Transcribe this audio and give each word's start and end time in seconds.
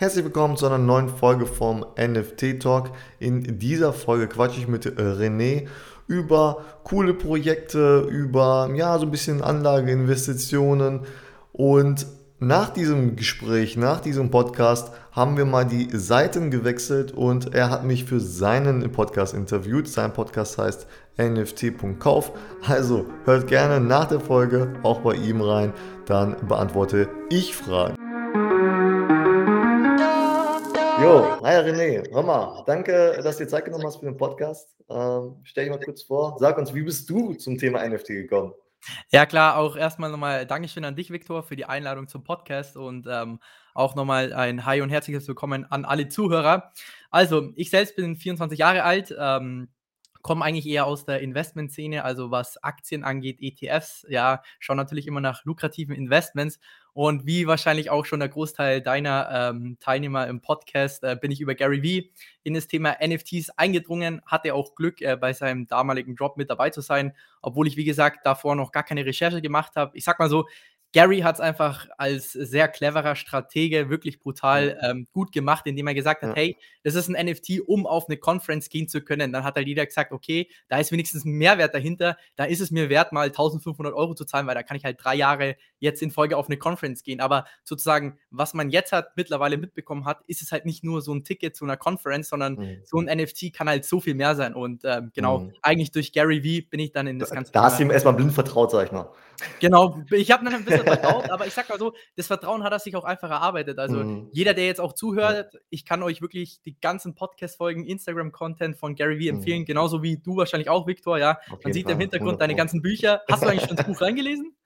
Herzlich 0.00 0.24
willkommen 0.24 0.56
zu 0.56 0.64
einer 0.64 0.78
neuen 0.78 1.08
Folge 1.08 1.44
vom 1.44 1.84
NFT 2.00 2.62
Talk. 2.62 2.92
In 3.18 3.58
dieser 3.58 3.92
Folge 3.92 4.28
quatsche 4.28 4.60
ich 4.60 4.68
mit 4.68 4.86
äh, 4.86 4.90
René 4.90 5.66
über 6.06 6.64
coole 6.84 7.14
Projekte, 7.14 8.06
über 8.08 8.70
ja, 8.76 8.96
so 8.96 9.06
ein 9.06 9.10
bisschen 9.10 9.42
Anlageinvestitionen. 9.42 11.00
Und 11.50 12.06
nach 12.38 12.70
diesem 12.70 13.16
Gespräch, 13.16 13.76
nach 13.76 13.98
diesem 13.98 14.30
Podcast 14.30 14.92
haben 15.10 15.36
wir 15.36 15.46
mal 15.46 15.64
die 15.66 15.88
Seiten 15.92 16.52
gewechselt 16.52 17.10
und 17.10 17.52
er 17.52 17.68
hat 17.68 17.82
mich 17.82 18.04
für 18.04 18.20
seinen 18.20 18.92
Podcast 18.92 19.34
interviewt. 19.34 19.88
Sein 19.88 20.12
Podcast 20.12 20.58
heißt 20.58 20.86
nft.kauf. 21.16 22.30
Also 22.68 23.06
hört 23.24 23.48
gerne 23.48 23.80
nach 23.80 24.06
der 24.06 24.20
Folge 24.20 24.74
auch 24.84 25.00
bei 25.00 25.14
ihm 25.14 25.40
rein, 25.40 25.72
dann 26.06 26.36
beantworte 26.46 27.08
ich 27.30 27.56
Fragen. 27.56 28.07
Jo, 31.00 31.38
hi 31.44 31.54
René, 31.54 32.02
hör 32.10 32.24
mal, 32.24 32.64
danke, 32.66 33.20
dass 33.22 33.36
du 33.36 33.44
dir 33.44 33.48
Zeit 33.48 33.64
genommen 33.64 33.84
hast 33.86 33.98
für 33.98 34.06
den 34.06 34.16
Podcast. 34.16 34.76
Ähm, 34.90 35.36
stell 35.44 35.64
dich 35.64 35.70
mal 35.70 35.78
kurz 35.78 36.02
vor, 36.02 36.36
sag 36.40 36.58
uns, 36.58 36.74
wie 36.74 36.82
bist 36.82 37.08
du 37.08 37.34
zum 37.34 37.56
Thema 37.56 37.88
NFT 37.88 38.08
gekommen? 38.08 38.52
Ja, 39.10 39.24
klar, 39.24 39.58
auch 39.58 39.76
erstmal 39.76 40.10
nochmal 40.10 40.44
Dankeschön 40.44 40.84
an 40.84 40.96
dich, 40.96 41.12
Viktor, 41.12 41.44
für 41.44 41.54
die 41.54 41.66
Einladung 41.66 42.08
zum 42.08 42.24
Podcast 42.24 42.76
und 42.76 43.06
ähm, 43.08 43.38
auch 43.74 43.94
nochmal 43.94 44.32
ein 44.32 44.66
Hi 44.66 44.80
und 44.80 44.90
herzliches 44.90 45.28
Willkommen 45.28 45.64
an 45.70 45.84
alle 45.84 46.08
Zuhörer. 46.08 46.72
Also, 47.10 47.52
ich 47.54 47.70
selbst 47.70 47.94
bin 47.94 48.16
24 48.16 48.58
Jahre 48.58 48.82
alt, 48.82 49.14
ähm, 49.16 49.68
komme 50.22 50.44
eigentlich 50.44 50.66
eher 50.66 50.86
aus 50.86 51.04
der 51.04 51.20
Investmentszene, 51.20 52.04
also 52.04 52.32
was 52.32 52.62
Aktien 52.64 53.04
angeht, 53.04 53.38
ETFs, 53.40 54.04
ja, 54.08 54.42
schaue 54.58 54.76
natürlich 54.76 55.06
immer 55.06 55.20
nach 55.20 55.44
lukrativen 55.44 55.94
Investments 55.94 56.58
und 56.98 57.26
wie 57.26 57.46
wahrscheinlich 57.46 57.90
auch 57.90 58.04
schon 58.06 58.18
der 58.18 58.28
Großteil 58.28 58.82
deiner 58.82 59.52
ähm, 59.52 59.76
Teilnehmer 59.78 60.26
im 60.26 60.40
Podcast, 60.40 61.04
äh, 61.04 61.14
bin 61.14 61.30
ich 61.30 61.40
über 61.40 61.54
Gary 61.54 61.80
Vee 61.80 62.10
in 62.42 62.54
das 62.54 62.66
Thema 62.66 62.96
NFTs 63.00 63.50
eingedrungen, 63.50 64.20
hatte 64.26 64.52
auch 64.52 64.74
Glück, 64.74 65.00
äh, 65.00 65.16
bei 65.16 65.32
seinem 65.32 65.68
damaligen 65.68 66.16
Job 66.16 66.36
mit 66.36 66.50
dabei 66.50 66.70
zu 66.70 66.80
sein, 66.80 67.14
obwohl 67.40 67.68
ich, 67.68 67.76
wie 67.76 67.84
gesagt, 67.84 68.26
davor 68.26 68.56
noch 68.56 68.72
gar 68.72 68.82
keine 68.82 69.06
Recherche 69.06 69.40
gemacht 69.40 69.76
habe. 69.76 69.96
Ich 69.96 70.02
sag 70.02 70.18
mal 70.18 70.28
so, 70.28 70.46
Gary 70.94 71.20
hat 71.20 71.34
es 71.34 71.40
einfach 71.40 71.86
als 71.98 72.32
sehr 72.32 72.66
cleverer 72.66 73.14
Stratege 73.14 73.90
wirklich 73.90 74.20
brutal 74.20 74.78
ähm, 74.82 75.06
gut 75.12 75.32
gemacht, 75.32 75.66
indem 75.66 75.86
er 75.86 75.94
gesagt 75.94 76.22
hat, 76.22 76.30
ja. 76.30 76.34
hey, 76.34 76.58
das 76.82 76.94
ist 76.94 77.08
ein 77.08 77.26
NFT, 77.26 77.60
um 77.66 77.86
auf 77.86 78.08
eine 78.08 78.16
Conference 78.16 78.70
gehen 78.70 78.88
zu 78.88 79.02
können. 79.02 79.30
Dann 79.30 79.44
hat 79.44 79.56
halt 79.56 79.66
jeder 79.66 79.84
gesagt, 79.84 80.12
okay, 80.12 80.48
da 80.68 80.78
ist 80.78 80.90
wenigstens 80.90 81.26
ein 81.26 81.32
Mehrwert 81.32 81.74
dahinter. 81.74 82.16
Da 82.36 82.44
ist 82.44 82.60
es 82.60 82.70
mir 82.70 82.88
wert, 82.88 83.12
mal 83.12 83.26
1500 83.26 83.92
Euro 83.92 84.14
zu 84.14 84.24
zahlen, 84.24 84.46
weil 84.46 84.54
da 84.54 84.62
kann 84.62 84.78
ich 84.78 84.84
halt 84.84 84.96
drei 85.02 85.14
Jahre 85.14 85.56
jetzt 85.80 86.02
in 86.02 86.10
Folge 86.10 86.36
auf 86.36 86.46
eine 86.48 86.56
Conference 86.56 87.02
gehen. 87.02 87.20
Aber 87.20 87.44
sozusagen, 87.64 88.18
was 88.30 88.54
man 88.54 88.70
jetzt 88.70 88.92
hat, 88.92 89.16
mittlerweile 89.16 89.56
mitbekommen 89.56 90.04
hat, 90.04 90.22
ist 90.26 90.42
es 90.42 90.52
halt 90.52 90.64
nicht 90.66 90.84
nur 90.84 91.02
so 91.02 91.14
ein 91.14 91.24
Ticket 91.24 91.56
zu 91.56 91.64
einer 91.64 91.76
Conference, 91.76 92.28
sondern 92.28 92.54
mhm. 92.54 92.82
so 92.84 92.98
ein 92.98 93.06
NFT 93.06 93.52
kann 93.52 93.68
halt 93.68 93.84
so 93.84 94.00
viel 94.00 94.14
mehr 94.14 94.34
sein. 94.34 94.54
Und 94.54 94.82
ähm, 94.84 95.10
genau, 95.14 95.40
mhm. 95.40 95.52
eigentlich 95.62 95.90
durch 95.92 96.12
Gary 96.12 96.42
Vee 96.42 96.62
bin 96.62 96.80
ich 96.80 96.92
dann 96.92 97.06
in 97.06 97.18
das 97.18 97.30
Ganze. 97.30 97.52
Da 97.52 97.64
hast 97.64 97.78
du 97.78 97.84
ihm 97.84 97.90
erstmal 97.90 98.14
blind 98.14 98.32
vertraut, 98.32 98.70
sag 98.70 98.86
ich 98.86 98.92
mal. 98.92 99.10
Genau, 99.60 100.02
ich 100.10 100.30
habe 100.32 100.44
dann 100.44 100.54
ein 100.54 100.64
bisschen 100.64 100.84
vertraut, 100.84 101.30
aber 101.30 101.46
ich 101.46 101.54
sag 101.54 101.68
mal 101.68 101.78
so, 101.78 101.94
das 102.16 102.26
Vertrauen 102.26 102.64
hat 102.64 102.72
er 102.72 102.80
sich 102.80 102.96
auch 102.96 103.04
einfach 103.04 103.30
erarbeitet. 103.30 103.78
Also 103.78 103.98
mhm. 103.98 104.28
jeder, 104.32 104.54
der 104.54 104.66
jetzt 104.66 104.80
auch 104.80 104.92
zuhört, 104.92 105.54
ich 105.70 105.84
kann 105.84 106.02
euch 106.02 106.20
wirklich 106.20 106.60
die 106.62 106.78
ganzen 106.80 107.14
Podcast-Folgen, 107.14 107.84
Instagram-Content 107.84 108.76
von 108.76 108.96
Gary 108.96 109.18
Vee 109.18 109.28
empfehlen, 109.28 109.60
mhm. 109.60 109.66
genauso 109.66 110.02
wie 110.02 110.18
du 110.18 110.36
wahrscheinlich 110.36 110.68
auch, 110.70 110.86
Viktor, 110.86 111.18
ja. 111.18 111.38
Man 111.62 111.72
sieht 111.72 111.84
Fall. 111.84 111.94
im 111.94 112.00
Hintergrund 112.00 112.40
deine 112.40 112.56
ganzen 112.56 112.82
Bücher. 112.82 113.22
Hast 113.30 113.44
du 113.44 113.48
eigentlich 113.48 113.66
schon 113.66 113.76
das 113.76 113.86
Buch 113.86 114.00
reingelesen? 114.00 114.57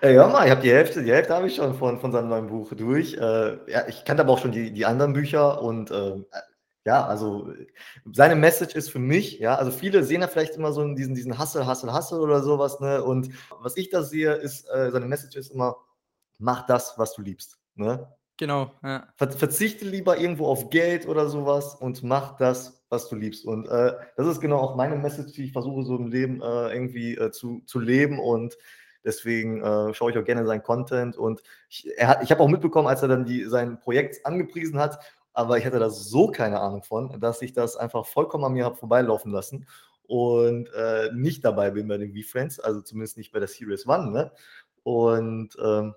Äh, 0.00 0.14
ja, 0.14 0.28
mal, 0.28 0.44
ich 0.44 0.50
habe 0.50 0.62
die 0.62 0.70
Hälfte, 0.70 1.02
die 1.02 1.12
Hälfte 1.12 1.34
habe 1.34 1.46
ich 1.46 1.56
schon 1.56 1.74
von, 1.74 2.00
von 2.00 2.12
seinem 2.12 2.28
neuen 2.28 2.46
Buch 2.48 2.72
durch. 2.74 3.14
Äh, 3.14 3.70
ja, 3.70 3.86
ich 3.88 4.04
kannte 4.04 4.22
aber 4.22 4.32
auch 4.32 4.38
schon 4.38 4.52
die, 4.52 4.72
die 4.72 4.86
anderen 4.86 5.12
Bücher 5.12 5.62
und 5.62 5.90
äh, 5.90 6.16
ja, 6.84 7.06
also 7.06 7.52
seine 8.12 8.34
Message 8.34 8.74
ist 8.74 8.90
für 8.90 8.98
mich, 8.98 9.38
ja, 9.38 9.54
also 9.54 9.70
viele 9.70 10.02
sehen 10.02 10.20
ja 10.20 10.26
vielleicht 10.26 10.56
immer 10.56 10.72
so 10.72 10.86
diesen, 10.94 11.14
diesen 11.14 11.38
Hassel, 11.38 11.66
Hassel, 11.66 11.92
Hassel 11.92 12.20
oder 12.20 12.42
sowas, 12.42 12.80
ne? 12.80 13.04
Und 13.04 13.30
was 13.60 13.76
ich 13.76 13.90
da 13.90 14.02
sehe, 14.02 14.32
ist, 14.32 14.68
äh, 14.68 14.90
seine 14.90 15.06
Message 15.06 15.36
ist 15.36 15.52
immer, 15.52 15.76
mach 16.38 16.66
das, 16.66 16.94
was 16.98 17.14
du 17.14 17.22
liebst. 17.22 17.58
Ne? 17.76 18.12
Genau, 18.36 18.72
ja. 18.82 19.06
Ver 19.16 19.30
verzichte 19.30 19.84
lieber 19.84 20.18
irgendwo 20.18 20.46
auf 20.46 20.70
Geld 20.70 21.06
oder 21.06 21.28
sowas 21.28 21.76
und 21.76 22.02
mach 22.02 22.36
das, 22.36 22.84
was 22.88 23.08
du 23.08 23.14
liebst. 23.14 23.44
Und 23.44 23.68
äh, 23.68 23.92
das 24.16 24.26
ist 24.26 24.40
genau 24.40 24.58
auch 24.58 24.74
meine 24.74 24.96
Message, 24.96 25.32
die 25.32 25.44
ich 25.44 25.52
versuche 25.52 25.84
so 25.84 25.96
im 25.96 26.08
Leben 26.08 26.42
äh, 26.42 26.74
irgendwie 26.74 27.14
äh, 27.14 27.30
zu, 27.30 27.62
zu 27.66 27.78
leben 27.78 28.18
und 28.18 28.56
Deswegen 29.04 29.62
äh, 29.62 29.94
schaue 29.94 30.10
ich 30.10 30.18
auch 30.18 30.24
gerne 30.24 30.46
seinen 30.46 30.62
Content. 30.62 31.16
Und 31.16 31.42
ich, 31.68 31.86
ich 31.86 32.30
habe 32.30 32.40
auch 32.40 32.48
mitbekommen, 32.48 32.88
als 32.88 33.02
er 33.02 33.08
dann 33.08 33.24
die, 33.24 33.44
sein 33.44 33.80
Projekt 33.80 34.24
angepriesen 34.24 34.78
hat, 34.78 34.98
aber 35.32 35.58
ich 35.58 35.64
hatte 35.64 35.78
da 35.78 35.90
so 35.90 36.28
keine 36.28 36.60
Ahnung 36.60 36.82
von, 36.82 37.18
dass 37.20 37.42
ich 37.42 37.52
das 37.52 37.76
einfach 37.76 38.06
vollkommen 38.06 38.44
an 38.44 38.52
mir 38.52 38.64
habe 38.64 38.76
vorbeilaufen 38.76 39.32
lassen 39.32 39.66
und 40.06 40.68
äh, 40.74 41.10
nicht 41.14 41.44
dabei 41.44 41.70
bin 41.70 41.88
bei 41.88 41.96
den 41.96 42.14
V-Friends, 42.14 42.60
also 42.60 42.82
zumindest 42.82 43.16
nicht 43.16 43.32
bei 43.32 43.38
der 43.38 43.48
Series 43.48 43.86
One. 43.86 44.10
Ne? 44.10 44.32
Und 44.82 45.56
ähm, 45.62 45.94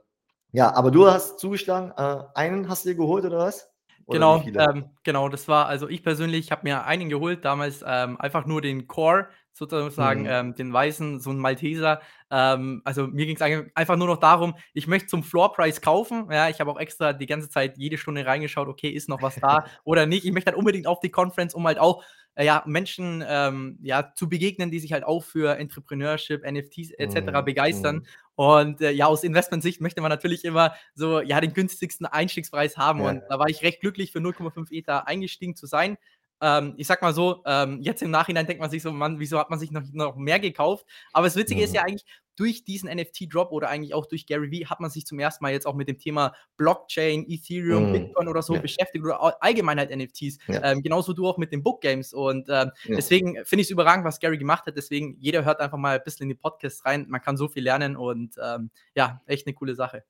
ja, 0.51 0.73
aber 0.73 0.91
du 0.91 1.05
hast 1.07 1.39
zugeschlagen, 1.39 1.91
äh, 1.97 2.23
einen 2.33 2.69
hast 2.69 2.85
du 2.85 2.89
dir 2.89 2.95
geholt 2.95 3.25
oder 3.25 3.39
was? 3.39 3.69
Oder 4.05 4.41
genau, 4.43 4.69
ähm, 4.69 4.91
genau, 5.03 5.29
das 5.29 5.47
war, 5.47 5.65
also 5.65 5.89
ich 5.89 6.03
persönlich 6.03 6.51
habe 6.51 6.61
mir 6.63 6.85
einen 6.85 7.09
geholt, 7.09 7.43
damals 7.43 7.83
ähm, 7.85 8.19
einfach 8.21 8.45
nur 8.45 8.61
den 8.61 8.87
Core, 8.87 9.27
sozusagen, 9.55 10.21
mhm. 10.21 10.29
ähm, 10.29 10.55
den 10.55 10.73
weißen, 10.73 11.19
so 11.19 11.31
ein 11.31 11.39
Malteser. 11.39 12.01
Ähm, 12.29 12.81
also 12.83 13.07
mir 13.07 13.25
ging 13.25 13.37
es 13.37 13.41
einfach 13.73 13.95
nur 13.95 14.07
noch 14.07 14.19
darum, 14.19 14.55
ich 14.73 14.87
möchte 14.87 15.07
zum 15.07 15.23
Floorpreis 15.23 15.81
kaufen. 15.81 16.27
Ja, 16.29 16.49
ich 16.49 16.59
habe 16.59 16.71
auch 16.71 16.79
extra 16.79 17.13
die 17.13 17.25
ganze 17.25 17.49
Zeit 17.49 17.77
jede 17.77 17.97
Stunde 17.97 18.25
reingeschaut, 18.25 18.67
okay, 18.67 18.89
ist 18.89 19.07
noch 19.07 19.21
was 19.21 19.35
da 19.35 19.65
oder 19.85 20.05
nicht. 20.05 20.25
Ich 20.25 20.33
möchte 20.33 20.51
halt 20.51 20.57
unbedingt 20.57 20.87
auf 20.87 20.99
die 20.99 21.09
Conference, 21.09 21.53
um 21.53 21.65
halt 21.65 21.79
auch 21.79 22.03
äh, 22.35 22.45
ja, 22.45 22.63
Menschen 22.65 23.23
ähm, 23.27 23.79
ja, 23.81 24.11
zu 24.13 24.27
begegnen, 24.27 24.71
die 24.71 24.79
sich 24.79 24.91
halt 24.91 25.05
auch 25.05 25.23
für 25.23 25.57
Entrepreneurship, 25.57 26.43
NFTs 26.43 26.91
etc. 26.91 27.31
Mhm. 27.31 27.45
begeistern. 27.45 27.95
Mhm. 27.95 28.05
Und 28.35 28.81
äh, 28.81 28.91
ja, 28.91 29.05
aus 29.05 29.23
Investmentsicht 29.23 29.79
möchte 29.79 30.01
man 30.01 30.09
natürlich 30.09 30.43
immer 30.43 30.75
so 30.93 31.21
ja 31.21 31.39
den 31.39 31.53
günstigsten 31.53 32.05
Einstiegspreis 32.05 32.77
haben. 32.77 32.99
Ja. 32.99 33.09
Und 33.09 33.21
da 33.29 33.39
war 33.39 33.47
ich 33.47 33.63
recht 33.63 33.79
glücklich, 33.79 34.11
für 34.11 34.19
0,5 34.19 34.71
Ether 34.71 35.07
eingestiegen 35.07 35.55
zu 35.55 35.65
sein 35.65 35.97
ähm, 36.41 36.73
ich 36.77 36.87
sag 36.87 37.01
mal 37.01 37.13
so, 37.13 37.43
ähm, 37.45 37.81
jetzt 37.81 38.01
im 38.01 38.11
Nachhinein 38.11 38.45
denkt 38.45 38.61
man 38.61 38.69
sich 38.69 38.81
so, 38.81 38.91
Mann, 38.91 39.19
wieso 39.19 39.39
hat 39.39 39.49
man 39.49 39.59
sich 39.59 39.71
noch, 39.71 39.83
noch 39.93 40.15
mehr 40.15 40.39
gekauft? 40.39 40.85
Aber 41.13 41.27
das 41.27 41.35
Witzige 41.35 41.61
mhm. 41.61 41.65
ist 41.65 41.75
ja 41.75 41.81
eigentlich, 41.81 42.05
durch 42.35 42.63
diesen 42.63 42.89
NFT-Drop 42.89 43.51
oder 43.51 43.69
eigentlich 43.69 43.93
auch 43.93 44.05
durch 44.05 44.25
Gary 44.25 44.51
Vee 44.51 44.65
hat 44.65 44.79
man 44.79 44.89
sich 44.89 45.05
zum 45.05 45.19
ersten 45.19 45.43
Mal 45.43 45.53
jetzt 45.53 45.65
auch 45.65 45.75
mit 45.75 45.87
dem 45.87 45.97
Thema 45.97 46.33
Blockchain, 46.57 47.25
Ethereum, 47.27 47.89
mm. 47.89 47.93
Bitcoin 47.93 48.27
oder 48.27 48.41
so 48.41 48.55
ja. 48.55 48.61
beschäftigt 48.61 49.03
oder 49.03 49.41
allgemein 49.41 49.79
halt 49.79 49.95
NFTs. 49.95 50.37
Ja. 50.47 50.63
Ähm, 50.63 50.81
genauso 50.81 51.13
du 51.13 51.27
auch 51.27 51.37
mit 51.37 51.51
den 51.51 51.63
Book 51.63 51.81
Games. 51.81 52.13
Und 52.13 52.49
ähm, 52.49 52.71
ja. 52.83 52.95
deswegen 52.95 53.35
finde 53.45 53.61
ich 53.61 53.67
es 53.67 53.71
überragend, 53.71 54.05
was 54.05 54.19
Gary 54.19 54.37
gemacht 54.37 54.65
hat. 54.65 54.75
Deswegen, 54.75 55.17
jeder 55.19 55.45
hört 55.45 55.59
einfach 55.59 55.77
mal 55.77 55.97
ein 55.97 56.03
bisschen 56.03 56.23
in 56.23 56.29
die 56.29 56.35
Podcasts 56.35 56.85
rein. 56.85 57.05
Man 57.07 57.21
kann 57.21 57.37
so 57.37 57.47
viel 57.47 57.63
lernen 57.63 57.95
und 57.95 58.35
ähm, 58.43 58.69
ja, 58.95 59.21
echt 59.25 59.47
eine 59.47 59.53
coole 59.53 59.75
Sache. 59.75 60.03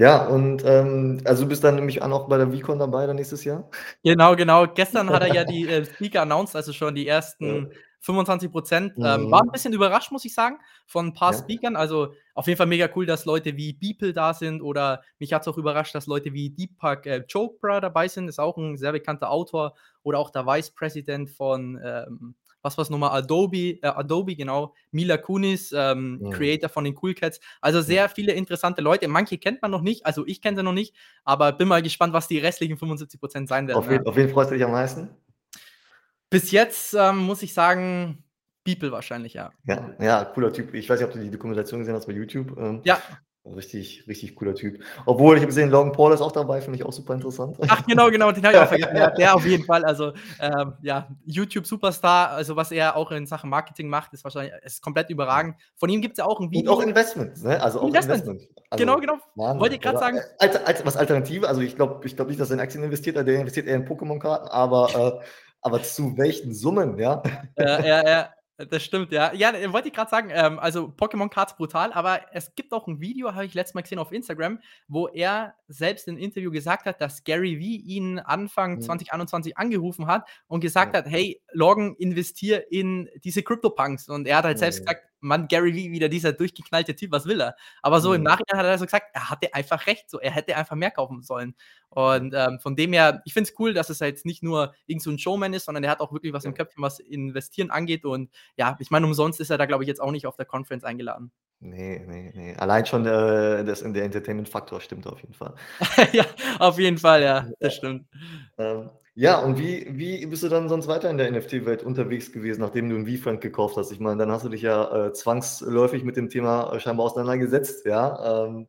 Ja, 0.00 0.26
und 0.28 0.64
ähm, 0.64 1.20
also 1.26 1.42
du 1.42 1.50
bist 1.50 1.62
dann 1.62 1.74
nämlich 1.74 2.00
auch 2.00 2.26
bei 2.26 2.38
der 2.38 2.50
VCon 2.50 2.78
dabei 2.78 3.06
dann 3.06 3.16
nächstes 3.16 3.44
Jahr? 3.44 3.68
Genau, 4.02 4.34
genau. 4.34 4.66
Gestern 4.66 5.10
hat 5.10 5.20
er 5.20 5.34
ja 5.34 5.44
die 5.52 5.68
äh, 5.68 5.84
Speaker 5.84 6.22
announced, 6.22 6.56
also 6.56 6.72
schon 6.72 6.94
die 6.94 7.06
ersten 7.06 7.66
ja. 7.66 7.76
25 8.00 8.50
Prozent. 8.50 8.96
Mhm. 8.96 9.04
Ähm, 9.04 9.30
war 9.30 9.42
ein 9.42 9.50
bisschen 9.50 9.74
überrascht, 9.74 10.10
muss 10.10 10.24
ich 10.24 10.32
sagen, 10.32 10.56
von 10.86 11.08
ein 11.08 11.12
paar 11.12 11.32
ja. 11.32 11.38
Speakern. 11.40 11.76
Also 11.76 12.14
auf 12.32 12.46
jeden 12.46 12.56
Fall 12.56 12.66
mega 12.66 12.88
cool, 12.96 13.04
dass 13.04 13.26
Leute 13.26 13.58
wie 13.58 13.74
Beeple 13.74 14.14
da 14.14 14.32
sind 14.32 14.62
oder 14.62 15.02
mich 15.18 15.34
hat 15.34 15.42
es 15.42 15.48
auch 15.48 15.58
überrascht, 15.58 15.94
dass 15.94 16.06
Leute 16.06 16.32
wie 16.32 16.48
Deepak 16.48 17.04
äh, 17.04 17.22
Chopra 17.30 17.82
dabei 17.82 18.08
sind. 18.08 18.26
Ist 18.26 18.40
auch 18.40 18.56
ein 18.56 18.78
sehr 18.78 18.92
bekannter 18.92 19.30
Autor 19.30 19.74
oder 20.02 20.18
auch 20.18 20.30
der 20.30 20.46
Vice 20.46 20.70
President 20.70 21.28
von 21.28 21.78
ähm, 21.84 22.36
was 22.62 22.76
war 22.76 22.82
es 22.82 22.90
nochmal, 22.90 23.10
Adobe, 23.10 23.78
äh, 23.82 23.86
Adobe, 23.86 24.36
genau, 24.36 24.74
Mila 24.90 25.16
Kunis, 25.16 25.72
ähm, 25.76 26.18
mhm. 26.20 26.30
Creator 26.30 26.68
von 26.68 26.84
den 26.84 26.96
Cool 27.00 27.14
Cats. 27.14 27.40
Also 27.60 27.80
sehr 27.80 28.08
viele 28.08 28.32
interessante 28.32 28.82
Leute. 28.82 29.08
Manche 29.08 29.38
kennt 29.38 29.62
man 29.62 29.70
noch 29.70 29.82
nicht, 29.82 30.06
also 30.06 30.26
ich 30.26 30.40
kenne 30.40 30.56
sie 30.56 30.62
noch 30.62 30.72
nicht, 30.72 30.94
aber 31.24 31.52
bin 31.52 31.68
mal 31.68 31.82
gespannt, 31.82 32.12
was 32.12 32.28
die 32.28 32.38
restlichen 32.38 32.76
75% 32.76 33.46
sein 33.46 33.68
werden. 33.68 33.78
Auf, 33.78 33.88
wen, 33.88 34.06
auf 34.06 34.16
wen 34.16 34.28
freust 34.28 34.50
du 34.50 34.54
dich 34.54 34.64
am 34.64 34.72
meisten? 34.72 35.10
Bis 36.28 36.50
jetzt 36.52 36.94
ähm, 36.94 37.18
muss 37.18 37.42
ich 37.42 37.52
sagen, 37.52 38.22
People 38.64 38.92
wahrscheinlich, 38.92 39.34
ja. 39.34 39.52
ja. 39.64 39.94
Ja, 39.98 40.24
cooler 40.24 40.52
Typ. 40.52 40.74
Ich 40.74 40.88
weiß 40.88 41.00
nicht, 41.00 41.08
ob 41.08 41.14
du 41.14 41.20
die 41.20 41.30
Dokumentation 41.30 41.80
gesehen 41.80 41.94
hast 41.94 42.06
bei 42.06 42.12
YouTube. 42.12 42.56
Ähm, 42.58 42.82
ja, 42.84 43.00
Richtig, 43.44 44.04
richtig 44.06 44.34
cooler 44.34 44.54
Typ. 44.54 44.82
Obwohl, 45.06 45.34
ich 45.36 45.40
habe 45.40 45.46
gesehen, 45.46 45.70
Logan 45.70 45.92
Paul 45.92 46.12
ist 46.12 46.20
auch 46.20 46.30
dabei, 46.30 46.60
finde 46.60 46.76
ich 46.76 46.84
auch 46.84 46.92
super 46.92 47.14
interessant. 47.14 47.56
Ach, 47.68 47.86
genau, 47.86 48.10
genau, 48.10 48.30
den 48.32 48.44
habe 48.44 48.54
ich 48.54 48.60
auch 48.60 48.68
vergessen. 48.68 48.96
Ja, 48.96 49.10
der 49.10 49.34
auf 49.34 49.46
jeden 49.46 49.64
Fall, 49.64 49.82
also 49.86 50.12
ähm, 50.40 50.74
ja, 50.82 51.08
YouTube-Superstar, 51.24 52.30
also 52.32 52.54
was 52.54 52.70
er 52.70 52.96
auch 52.96 53.10
in 53.12 53.26
Sachen 53.26 53.48
Marketing 53.48 53.88
macht, 53.88 54.12
ist 54.12 54.24
wahrscheinlich 54.24 54.52
ist 54.62 54.82
komplett 54.82 55.08
überragend. 55.08 55.56
Von 55.76 55.88
ihm 55.88 56.02
gibt 56.02 56.12
es 56.12 56.18
ja 56.18 56.26
auch 56.26 56.38
ein 56.38 56.50
Video. 56.50 56.70
Und 56.70 56.78
auch 56.78 56.86
Investment, 56.86 57.42
ne? 57.42 57.60
Also 57.62 57.80
auch 57.80 57.86
Investment. 57.86 58.26
Investment. 58.26 58.50
Also, 58.68 58.84
genau, 58.84 59.00
genau. 59.00 59.14
Wahnsinn, 59.34 59.60
Wollte 59.60 59.74
ich 59.74 59.80
gerade 59.80 59.98
sagen. 59.98 60.20
Als, 60.38 60.56
als, 60.66 60.84
was 60.84 60.96
Alternative, 60.98 61.48
also 61.48 61.62
ich 61.62 61.76
glaube 61.76 62.06
ich 62.06 62.16
glaub 62.16 62.28
nicht, 62.28 62.38
dass 62.38 62.50
er 62.50 62.54
in 62.54 62.60
Aktien 62.60 62.84
investiert, 62.84 63.16
der 63.16 63.26
investiert 63.26 63.66
eher 63.66 63.76
in 63.76 63.88
Pokémon-Karten, 63.88 64.48
aber, 64.48 65.20
äh, 65.22 65.26
aber 65.62 65.82
zu 65.82 66.18
welchen 66.18 66.52
Summen, 66.52 66.98
ja? 66.98 67.22
Ja, 67.58 67.80
ja, 67.80 68.06
ja. 68.06 68.28
Das 68.68 68.82
stimmt, 68.82 69.12
ja. 69.12 69.32
Ja, 69.32 69.52
äh, 69.52 69.72
wollte 69.72 69.88
ich 69.88 69.94
gerade 69.94 70.10
sagen, 70.10 70.30
ähm, 70.32 70.58
also 70.58 70.86
Pokémon 70.88 71.28
Cards 71.30 71.56
brutal, 71.56 71.92
aber 71.92 72.20
es 72.32 72.54
gibt 72.56 72.72
auch 72.72 72.86
ein 72.88 73.00
Video, 73.00 73.32
habe 73.34 73.46
ich 73.46 73.54
letztes 73.54 73.74
Mal 73.74 73.82
gesehen 73.82 73.98
auf 73.98 74.12
Instagram, 74.12 74.58
wo 74.88 75.06
er 75.08 75.54
selbst 75.68 76.08
in 76.08 76.14
'nem 76.16 76.24
Interview 76.24 76.50
gesagt 76.50 76.84
hat, 76.86 77.00
dass 77.00 77.24
Gary 77.24 77.58
Vee 77.58 77.76
ihn 77.76 78.18
Anfang 78.18 78.80
Mhm. 78.80 78.80
2021 78.80 79.56
angerufen 79.56 80.06
hat 80.08 80.28
und 80.48 80.60
gesagt 80.60 80.92
Ja. 80.92 80.94
hat: 80.94 81.06
„Hey, 81.06 81.40
Logan, 81.52 81.94
investiere 81.98 82.58
in 82.70 83.08
diese 83.24 83.42
CryptoPunks.“ 83.42 84.08
Und 84.08 84.26
er 84.26 84.38
hat 84.38 84.44
halt 84.44 84.58
selbst 84.58 84.80
Mhm. 84.80 84.84
gesagt: 84.84 85.06
„Mann, 85.22 85.48
Gary 85.48 85.74
Vee, 85.74 85.90
wieder 85.92 86.08
dieser 86.08 86.32
durchgeknallte 86.32 86.94
Typ, 86.96 87.12
was 87.12 87.26
will 87.26 87.40
er?“ 87.40 87.56
Aber 87.82 88.00
so 88.00 88.12
im 88.14 88.20
Mhm. 88.22 88.24
Nachhinein 88.24 88.58
hat 88.58 88.66
er 88.66 88.78
so 88.78 88.84
gesagt, 88.86 89.06
er 89.14 89.30
hatte 89.30 89.54
einfach 89.54 89.86
recht, 89.86 90.10
so, 90.10 90.18
er 90.20 90.30
hätte 90.32 90.56
einfach 90.56 90.76
mehr 90.76 90.90
kaufen 90.90 91.22
sollen. 91.22 91.54
Und, 91.90 92.34
ähm, 92.36 92.58
von 92.60 92.76
dem 92.76 92.92
her, 92.92 93.20
ich 93.24 93.32
finde 93.34 93.50
es 93.50 93.58
cool, 93.58 93.74
dass 93.74 93.90
es 93.90 93.98
jetzt 94.00 94.24
nicht 94.26 94.42
nur 94.42 94.74
irgend 94.86 95.02
so 95.02 95.10
'n 95.10 95.18
Showman 95.18 95.52
ist, 95.54 95.64
sondern 95.66 95.84
er 95.84 95.90
hat 95.90 96.00
auch 96.00 96.12
wirklich 96.12 96.32
was 96.32 96.44
im. 96.44 96.54
Köpfchen, 96.54 96.82
was 96.82 97.00
Investieren 97.00 97.70
angeht. 97.70 98.04
Und 98.04 98.30
ja, 98.56 98.76
ich 98.80 98.90
meine, 98.90 99.06
umsonst 99.06 99.40
ist 99.40 99.50
er 99.50 99.58
da, 99.58 99.66
glaube 99.66 99.84
ich, 99.84 99.88
jetzt 99.88 100.00
auch 100.00 100.12
nicht 100.12 100.26
auf 100.26 100.36
der 100.36 100.46
Conference 100.46 100.84
eingeladen. 100.84 101.30
Ne, 101.62 102.00
ne, 102.06 102.32
ne. 102.34 102.56
Allein 102.58 102.86
schon, 102.86 103.04
äh, 103.06 103.64
das 103.64 103.80
der 103.82 104.04
Entertainment-Faktor 104.04 104.80
stimmt 104.80 105.06
auf 105.06 105.20
jeden 105.20 105.34
Fall. 105.34 105.54
Ja, 106.12 106.24
auf 106.58 106.78
jeden 106.78 106.98
Fall, 106.98 107.22
ja, 107.22 107.38
Ja. 107.46 107.52
das 107.60 107.74
stimmt. 107.74 108.06
Ähm, 108.58 108.90
ja, 109.14 109.38
und 109.40 109.58
wie 109.58 109.86
wie 109.90 110.24
bist 110.26 110.42
du 110.42 110.48
dann 110.48 110.68
sonst 110.68 110.86
weiter 110.88 111.10
in 111.10 111.18
der 111.18 111.28
NFT-Welt 111.30 111.82
unterwegs 111.82 112.32
gewesen, 112.32 112.60
nachdem 112.60 112.88
du 112.88 112.96
'n 112.96 113.06
VeeFriend 113.06 113.40
gekauft 113.40 113.76
hast? 113.76 113.90
Ich 113.92 114.00
meine, 114.00 114.18
dann 114.18 114.30
hast 114.30 114.44
du 114.44 114.48
dich 114.48 114.62
ja, 114.62 115.08
äh, 115.08 115.12
zwangsläufig 115.12 116.04
mit 116.04 116.16
dem 116.16 116.28
Thema, 116.28 116.72
äh, 116.74 116.80
scheinbar 116.80 117.06
auseinandergesetzt, 117.06 117.84
ja? 117.86 118.44
Ähm, 118.46 118.68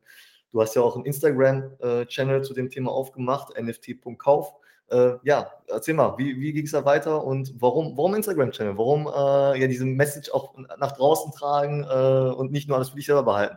du 0.52 0.60
hast 0.60 0.74
ja 0.74 0.82
auch 0.82 0.96
'n 0.96 1.04
Instagram, 1.04 1.72
äh, 1.80 2.06
Channel 2.06 2.42
zu 2.42 2.54
dem 2.54 2.70
Thema 2.70 2.90
aufgemacht, 2.92 3.54
nft.kauf. 3.56 4.52
Äh, 4.92 5.18
ja, 5.24 5.50
erzähl 5.68 5.94
mal, 5.94 6.18
wie 6.18 6.38
wie 6.38 6.52
ging's 6.52 6.72
da 6.72 6.84
weiter 6.84 7.24
und 7.24 7.54
warum 7.60 7.96
warum 7.96 8.14
Instagram-Channel? 8.14 8.76
Warum, 8.76 9.06
äh, 9.06 9.58
ja 9.60 9.66
diese 9.66 9.86
Message 9.86 10.30
auch 10.32 10.54
nach 10.78 10.92
draußen 10.92 11.32
tragen, 11.32 11.84
äh, 11.84 12.34
und 12.34 12.52
nicht 12.52 12.68
nur 12.68 12.76
alles 12.76 12.90
für 12.90 12.96
dich 12.96 13.06
selber 13.06 13.22
behalten? 13.22 13.56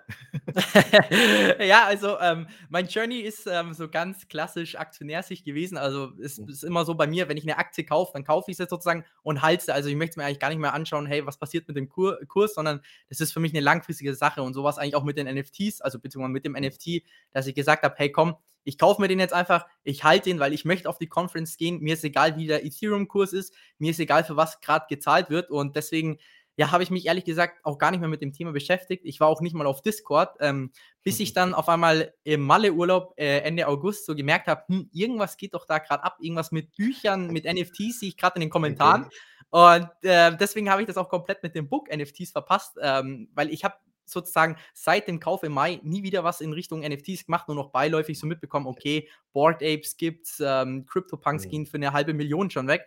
Ja, 1.60 1.86
also, 1.86 2.18
ähm, 2.20 2.48
mein 2.70 2.88
Journey 2.88 3.20
ist, 3.22 3.48
ähm, 3.48 3.74
so 3.74 3.90
ganz 3.90 4.28
klassisch 4.28 4.76
aktionärsisch 4.78 5.44
gewesen. 5.44 5.78
Also, 5.78 6.12
es 6.22 6.38
Mhm. 6.38 6.48
ist 6.48 6.64
immer 6.64 6.86
so 6.86 6.96
bei 6.96 7.08
mir, 7.08 7.28
wenn 7.28 7.38
ich 7.38 7.44
'ne 7.46 7.58
Aktie 7.58 7.84
kaufe, 7.86 8.12
dann 8.14 8.24
kaufe 8.24 8.52
ich 8.52 8.58
sie 8.58 8.64
sozusagen 8.66 9.04
und 9.24 9.42
halte 9.42 9.66
sie. 9.66 9.74
Also, 9.74 9.90
ich 9.90 9.96
möchte 9.96 10.20
mir 10.20 10.26
eigentlich 10.26 10.40
gar 10.40 10.50
nicht 10.50 10.60
mehr 10.60 10.74
anschauen: 10.74 11.06
„Hey, 11.08 11.26
was 11.26 11.38
passiert 11.38 11.68
mit 11.68 11.76
dem 11.78 11.90
Kur 11.90 12.20
Kurs?“, 12.28 12.54
sondern 12.54 12.82
es 13.10 13.20
ist 13.20 13.34
für 13.34 13.40
mich 13.40 13.54
'ne 13.54 13.60
langfristige 13.60 14.14
Sache 14.16 14.42
und 14.44 14.54
so 14.54 14.64
war's 14.64 14.78
eigentlich 14.78 14.96
auch 14.96 15.04
mit 15.04 15.18
den 15.18 15.28
NFTs, 15.28 15.82
also 15.82 16.00
beziehungsweise 16.00 16.32
mit 16.34 16.46
dem 16.46 16.54
Mhm. 16.58 16.66
NFT, 16.66 17.04
dass 17.32 17.48
ich 17.48 17.56
gesagt 17.56 17.84
habe: 17.84 17.96
„Hey, 17.98 18.12
komm, 18.12 18.36
ich 18.66 18.78
kaufe 18.78 19.02
mir 19.02 19.08
den 19.08 19.20
jetzt 19.20 19.34
einfach, 19.34 19.66
ich 19.84 20.04
halte 20.04 20.30
den, 20.30 20.40
weil 20.40 20.52
ich 20.54 20.66
möchte 20.66 20.90
auf 20.90 20.98
die 20.98 21.08
Conference 21.08 21.56
gehen. 21.56 21.80
Mir 21.80 21.94
ist 21.94 22.04
egal, 22.04 22.36
wie 22.36 22.48
der 22.48 22.66
Ethereum-Kurs 22.66 23.32
ist. 23.32 23.54
Mir 23.78 23.92
ist 23.92 24.00
egal, 24.00 24.24
für 24.24 24.36
was 24.36 24.60
grad 24.60 24.90
gezahlt 24.90 25.30
wird.“ 25.30 25.50
Und 25.50 25.76
deswegen, 25.76 26.18
ja, 26.58 26.72
habe 26.72 26.84
ich 26.84 26.90
mich 26.90 27.06
ehrlich 27.06 27.26
gesagt 27.26 27.64
auch 27.64 27.78
gar 27.78 27.92
nicht 27.92 28.00
mehr 28.00 28.10
mit 28.10 28.22
dem 28.22 28.34
Thema 28.34 28.52
beschäftigt. 28.52 29.06
Ich 29.06 29.20
war 29.20 29.28
auch 29.28 29.42
nicht 29.42 29.54
mal 29.54 29.68
auf 29.68 29.82
Discord, 29.82 30.36
ähm, 30.40 30.72
bis 31.04 31.20
ich 31.20 31.34
dann 31.34 31.54
auf 31.54 31.70
einmal 31.70 32.14
im 32.24 32.42
Malle-Urlaub, 32.42 33.14
äh, 33.18 33.40
Ende 33.40 33.68
August 33.68 34.06
so 34.06 34.16
gemerkt 34.16 34.48
habe: 34.48 34.64
„Hm, 34.68 34.90
irgendwas 34.92 35.38
geht 35.38 35.54
doch 35.54 35.66
da 35.66 35.80
grad 35.80 36.04
ab. 36.04 36.18
Irgendwas 36.20 36.52
mit 36.52 36.76
Büchern, 36.76 37.28
mit 37.28 37.46
NFTs 37.54 38.00
sehe 38.00 38.10
ich 38.10 38.18
grad 38.18 38.36
in 38.36 38.42
den 38.42 38.50
Kommentaren.“ 38.50 39.06
Okay. 39.06 39.16
Und, 39.52 39.90
äh, 40.02 40.36
deswegen 40.36 40.70
habe 40.70 40.82
ich 40.82 40.88
das 40.88 40.98
auch 40.98 41.08
komplett 41.08 41.44
mit 41.44 41.56
den 41.56 41.70
Book-NFTs 41.70 42.32
verpasst, 42.32 42.78
ähm, 42.82 43.30
weil 43.34 43.52
ich 43.52 43.64
habe 43.64 43.76
sozusagen 44.06 44.58
seit 44.74 45.08
dem 45.08 45.20
Kauf 45.20 45.44
im 45.44 45.54
Mai 45.54 45.80
nie 45.84 46.04
wieder 46.04 46.24
was 46.24 46.42
in 46.42 46.54
Richtung 46.54 46.82
NFTs 46.82 47.26
gemacht, 47.26 47.48
nur 47.48 47.56
noch 47.56 47.72
beiläufig 47.72 48.20
so 48.20 48.28
mitbekommen: 48.28 48.68
„Okay, 48.68 49.10
Bored 49.34 49.58
Apes 49.64 49.98
gibt's, 49.98 50.42
ähm, 50.46 50.86
CryptoPunks 50.86 51.48
Mhm. 51.48 51.50
gehen 51.50 51.66
für 51.66 51.78
'ne 51.80 51.94
1.000.000 51.94 52.50
schon 52.52 52.68
weg.“ 52.68 52.86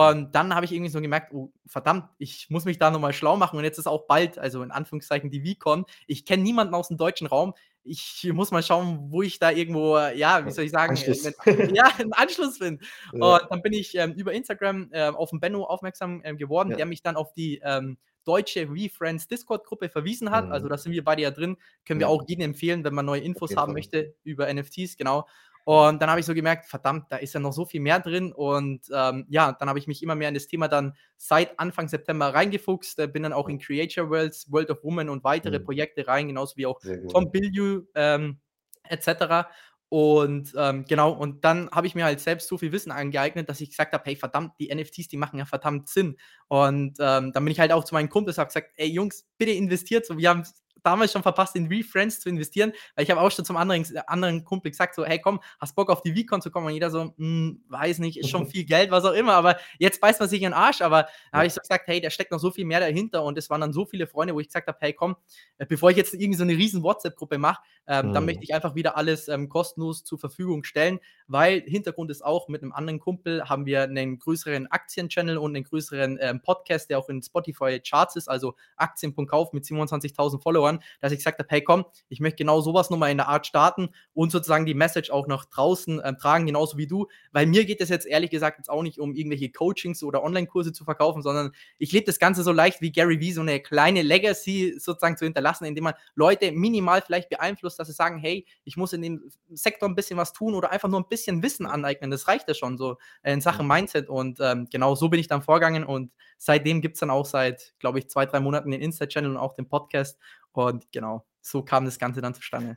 Mhm. 0.00 0.12
Und 0.14 0.34
dann 0.34 0.54
habe 0.54 0.66
ich 0.66 0.72
irgendwie 0.72 0.90
so 0.90 1.00
gemerkt: 1.00 1.32
„Oh, 1.34 1.52
verdammt, 1.66 2.10
ich 2.18 2.48
muss 2.50 2.64
mich 2.66 2.78
da 2.78 2.90
noch 2.90 3.00
mal 3.00 3.12
schlau 3.14 3.36
machen.“ 3.36 3.58
Und 3.58 3.64
jetzt 3.64 3.78
ist 3.78 3.86
auch 3.86 4.06
bald, 4.06 4.38
also 4.38 4.62
in 4.62 4.70
Anführungszeichen, 4.70 5.30
die 5.30 5.42
VeeCon. 5.44 5.86
Ich 6.06 6.26
kenne 6.26 6.42
niemanden 6.42 6.74
aus'm 6.74 6.96
deutschen 6.98 7.26
Raum. 7.26 7.54
Ich 7.84 8.28
muss 8.32 8.50
mal 8.52 8.62
schauen, 8.62 9.10
wo 9.10 9.22
ich 9.22 9.38
da 9.40 9.50
irgendwo, 9.50 9.98
ja, 9.98 10.46
wie 10.46 10.50
soll 10.52 10.64
ich 10.64 10.70
sagen, 10.70 10.94
Anschluss. 10.94 11.22
'nen 11.22 11.34
ja, 11.74 11.84
'n 11.98 12.12
Anschluss 12.12 12.58
finde. 12.58 12.84
Und 13.18 13.40
Ja. 13.40 13.50
dann 13.50 13.62
bin 13.62 13.72
ich, 13.72 13.94
ähm, 13.96 14.12
über 14.12 14.32
Instagram, 14.34 14.90
äh, 14.92 15.08
auf 15.08 15.32
'n 15.32 15.40
Benno 15.40 15.64
aufmerksam, 15.64 16.20
ähm, 16.24 16.36
geworden, 16.38 16.74
Ja. 16.74 16.76
der 16.76 16.86
mich 16.86 17.02
dann 17.02 17.16
auf 17.16 17.32
die, 17.34 17.60
ähm, 17.64 17.96
deutsche 18.24 18.72
VeeFriends 18.74 19.28
Discord-Gruppe 19.28 19.88
verwiesen 19.88 20.30
hat. 20.30 20.50
Also, 20.50 20.68
Mhm. 20.68 20.70
da 20.70 20.78
sind 20.78 20.92
wir 20.92 21.04
beide 21.04 21.22
ja 21.22 21.30
drin. 21.30 21.56
Können 21.84 22.00
wir 22.00 22.08
auch 22.08 22.22
jedem 22.26 22.44
empfehlen, 22.46 22.84
wenn 22.84 22.94
man 22.94 23.06
neue 23.06 23.20
Infos 23.22 23.56
haben 23.56 23.72
möchte 23.72 24.14
über 24.24 24.48
NFTs, 24.48 24.96
genau. 24.96 25.26
Und 25.64 26.02
dann 26.02 26.10
habe 26.10 26.18
ich 26.20 26.26
so 26.26 26.34
gemerkt: 26.34 26.66
„Verdammt, 26.66 27.06
da 27.10 27.16
ist 27.16 27.34
ja 27.34 27.40
noch 27.40 27.52
so 27.52 27.64
viel 27.64 27.80
mehr 27.80 28.00
drin.“ 28.00 28.32
Und, 28.32 28.86
ähm, 28.92 29.26
ja, 29.28 29.52
dann 29.52 29.68
habe 29.68 29.78
ich 29.78 29.86
mich 29.86 30.02
immer 30.02 30.14
mehr 30.16 30.28
in 30.28 30.34
das 30.34 30.48
Thema 30.48 30.66
dann 30.68 30.94
seit 31.16 31.58
Anfang 31.60 31.88
September 31.88 32.34
reingefuchst, 32.34 32.98
äh, 32.98 33.06
bin 33.06 33.22
dann 33.22 33.32
auch 33.32 33.48
in 33.48 33.58
Creature 33.60 34.10
Worlds, 34.10 34.50
World 34.50 34.70
of 34.70 34.82
Woman 34.82 35.08
und 35.08 35.22
weitere 35.24 35.60
Mhm. 35.60 35.60
Projekte 35.60 36.06
rein, 36.08 36.26
genauso 36.28 36.56
wie 36.56 36.66
auch. 36.66 36.80
Tom 37.08 37.30
Bilyeu, 37.30 37.82
ähm, 37.94 38.40
et 38.88 39.02
cetera. 39.04 39.48
Und, 39.94 40.54
ähm, 40.56 40.86
genau, 40.88 41.12
und 41.12 41.44
dann 41.44 41.68
habe 41.70 41.86
ich 41.86 41.94
mir 41.94 42.06
halt 42.06 42.18
selbst 42.18 42.48
so 42.48 42.56
viel 42.56 42.72
Wissen 42.72 42.90
angeeignet, 42.90 43.46
dass 43.50 43.60
ich 43.60 43.68
gesagt 43.68 43.92
habe: 43.92 44.02
„Hey, 44.06 44.16
verdammt, 44.16 44.52
die 44.58 44.70
NFTs, 44.70 45.08
die 45.08 45.18
machen 45.18 45.38
ja 45.38 45.44
verdammt 45.44 45.86
Sinn.“ 45.90 46.16
Und, 46.48 46.94
ähm, 46.98 47.30
dann 47.32 47.44
bin 47.44 47.48
ich 47.48 47.60
halt 47.60 47.72
auch 47.72 47.84
zu 47.84 47.92
meinen 47.94 48.08
Kumpels, 48.08 48.38
habe 48.38 48.46
gesagt: 48.48 48.70
„Ey 48.76 48.88
Jungs, 48.88 49.26
bitte 49.36 49.50
investiert 49.52 50.06
so. 50.06 50.16
Wir 50.16 50.30
haben's 50.30 50.54
damals 50.84 51.12
schon 51.12 51.22
verpasst, 51.22 51.56
in 51.56 51.70
VeeFriends 51.70 52.20
zu 52.20 52.28
investieren.“ 52.28 52.72
Weil 52.96 53.04
ich 53.04 53.10
habe 53.10 53.20
auch 53.20 53.30
schon 53.30 53.44
zum 53.44 53.56
anderen 53.56 53.82
gs 53.82 53.94
anderen 54.06 54.44
Kumpel 54.44 54.70
gesagt 54.70 54.94
so: 54.94 55.04
„Hey, 55.04 55.20
komm, 55.20 55.40
hast 55.60 55.74
Bock 55.76 55.90
auf 55.90 56.02
die 56.02 56.14
VeeCon 56.14 56.42
zu 56.42 56.50
kommen?“ 56.50 56.66
Und 56.68 56.72
jeder 56.74 56.90
so: 56.90 57.14
„Hm, 57.16 57.62
weiß 57.68 57.98
nicht, 58.00 58.18
ist 58.18 58.28
schon 58.30 58.46
viel 58.46 58.64
Geld“, 58.64 58.90
was 58.90 59.04
auch 59.04 59.12
immer, 59.12 59.34
aber 59.34 59.58
jetzt 59.78 60.00
beißt 60.00 60.20
man 60.20 60.28
sich 60.28 60.42
in 60.42 60.52
'n 60.52 60.54
Arsch. 60.54 60.80
Aber 60.82 61.08
da 61.32 61.38
habe 61.38 61.46
ich 61.46 61.52
so 61.54 61.60
gesagt: 61.60 61.86
„Hey, 61.86 62.00
da 62.00 62.10
steckt 62.10 62.32
noch 62.32 62.40
so 62.40 62.50
viel 62.50 62.64
mehr 62.64 62.80
dahinter.“ 62.80 63.24
Und 63.24 63.38
es 63.38 63.50
waren 63.50 63.60
dann 63.60 63.72
so 63.72 63.84
viele 63.86 64.06
Freunde, 64.06 64.34
wo 64.34 64.40
ich 64.40 64.48
gesagt 64.48 64.68
habe: 64.68 64.78
„Hey, 64.80 64.92
komm, 64.92 65.16
äh, 65.58 65.66
bevor 65.66 65.90
ich 65.90 65.96
jetzt 65.96 66.14
irgendwie 66.14 66.38
so 66.38 66.44
'ne 66.44 66.52
riesen 66.56 66.82
WhatsApp-Gruppe 66.82 67.38
mache, 67.38 67.62
ähm, 67.86 68.12
dann 68.12 68.24
möchte 68.24 68.40
Mhm. 68.40 68.44
ich 68.44 68.54
einfach 68.54 68.74
wieder 68.74 68.96
alles, 68.96 69.28
ähm, 69.28 69.48
kostenlos 69.48 70.04
zur 70.04 70.18
Verfügung 70.18 70.64
stellen.“ 70.64 70.98
Weil 71.28 71.60
Hintergrund 71.62 72.10
ist 72.10 72.24
auch, 72.24 72.48
mit 72.48 72.62
'nem 72.62 72.72
anderen 72.72 73.00
Kumpel 73.00 73.48
haben 73.48 73.66
wir 73.66 73.86
'nen 73.86 74.18
größeren 74.18 74.66
Aktien-Channel 74.68 75.38
und 75.38 75.52
'nen 75.52 75.64
größeren, 75.64 76.18
ähm, 76.20 76.42
Podcast, 76.42 76.90
der 76.90 76.98
auch 76.98 77.08
in 77.08 77.22
Spotify-Charts 77.22 78.16
ist, 78.16 78.28
also 78.28 78.54
Aktien.kauf 78.76 79.52
mit 79.52 79.64
27.000 79.64 80.42
Followern, 80.42 80.71
dass 81.00 81.12
ich 81.12 81.18
gesagt 81.18 81.38
habe: 81.38 81.48
„Hey, 81.50 81.62
komm, 81.62 81.84
ich 82.08 82.20
möchte 82.20 82.36
genau 82.38 82.60
so 82.60 82.74
was 82.74 82.90
noch 82.90 82.98
mal 82.98 83.10
in 83.10 83.18
der 83.18 83.28
Art 83.28 83.46
starten 83.46 83.90
und 84.14 84.30
sozusagen 84.32 84.66
die 84.66 84.74
Message 84.74 85.10
auch 85.10 85.26
nach 85.26 85.44
draußen, 85.46 86.00
ähm, 86.04 86.18
tragen, 86.18 86.46
genauso 86.46 86.78
wie 86.78 86.86
du.“ 86.86 87.08
Weil 87.32 87.46
mir 87.46 87.64
geht 87.64 87.80
es 87.80 87.88
jetzt 87.88 88.06
ehrlich 88.06 88.30
gesagt 88.30 88.58
jetzt 88.58 88.70
auch 88.70 88.82
nicht 88.82 88.98
um 89.00 89.14
irgendwelche 89.14 89.50
Coachings 89.50 90.02
oder 90.02 90.22
Onlinekurse 90.22 90.72
zu 90.72 90.84
verkaufen, 90.84 91.22
sondern 91.22 91.52
ich 91.78 91.92
lebe 91.92 92.06
das 92.06 92.18
Ganze 92.18 92.42
so 92.42 92.52
leicht 92.52 92.80
wie 92.80 92.92
Gary 92.92 93.20
Vee, 93.20 93.32
so 93.32 93.42
'ne 93.42 93.60
kleine 93.60 94.02
Legacy 94.02 94.74
sozusagen 94.78 95.16
zu 95.16 95.24
hinterlassen, 95.24 95.64
indem 95.64 95.84
man 95.84 95.94
Leute 96.14 96.52
minimal 96.52 97.02
vielleicht 97.02 97.28
beeinflusst, 97.30 97.78
dass 97.78 97.88
sie 97.88 97.94
sagen: 97.94 98.18
„Hey, 98.18 98.46
ich 98.64 98.76
muss 98.76 98.92
in 98.92 99.02
dem 99.02 99.30
Sektor 99.50 99.88
'n 99.88 99.94
bisschen 99.94 100.16
was 100.18 100.32
tun 100.32 100.54
oder 100.54 100.70
einfach 100.72 100.88
nur 100.88 101.00
'n 101.00 101.08
bisschen 101.08 101.42
Wissen 101.42 101.66
aneignen.“ 101.66 102.10
Das 102.10 102.28
reicht 102.28 102.48
ja 102.48 102.54
schon 102.54 102.78
so, 102.78 102.96
äh, 103.22 103.32
in 103.32 103.40
Sachen. 103.40 103.66
Mindset. 103.66 104.08
Und, 104.08 104.38
ähm, 104.40 104.68
genau 104.70 104.94
so 104.94 105.08
bin 105.08 105.20
ich 105.20 105.28
dann 105.28 105.42
vorgegangen 105.42 105.84
und 105.84 106.10
seitdem 106.38 106.80
gibt's 106.80 107.00
dann 107.00 107.10
auch 107.10 107.24
seit, 107.26 107.74
glaube 107.78 107.98
ich, 108.00 108.08
2, 108.10 108.26
3 108.26 108.40
Monaten 108.40 108.70
den 108.72 108.80
Insta-Channel 108.80 109.30
und 109.30 109.36
auch 109.36 109.54
den 109.54 109.68
Podcast. 109.68 110.18
Und 110.52 110.90
genau, 110.92 111.24
so 111.40 111.62
kam 111.62 111.84
das 111.84 111.98
Ganze 111.98 112.20
dann 112.20 112.34
zustande. 112.34 112.76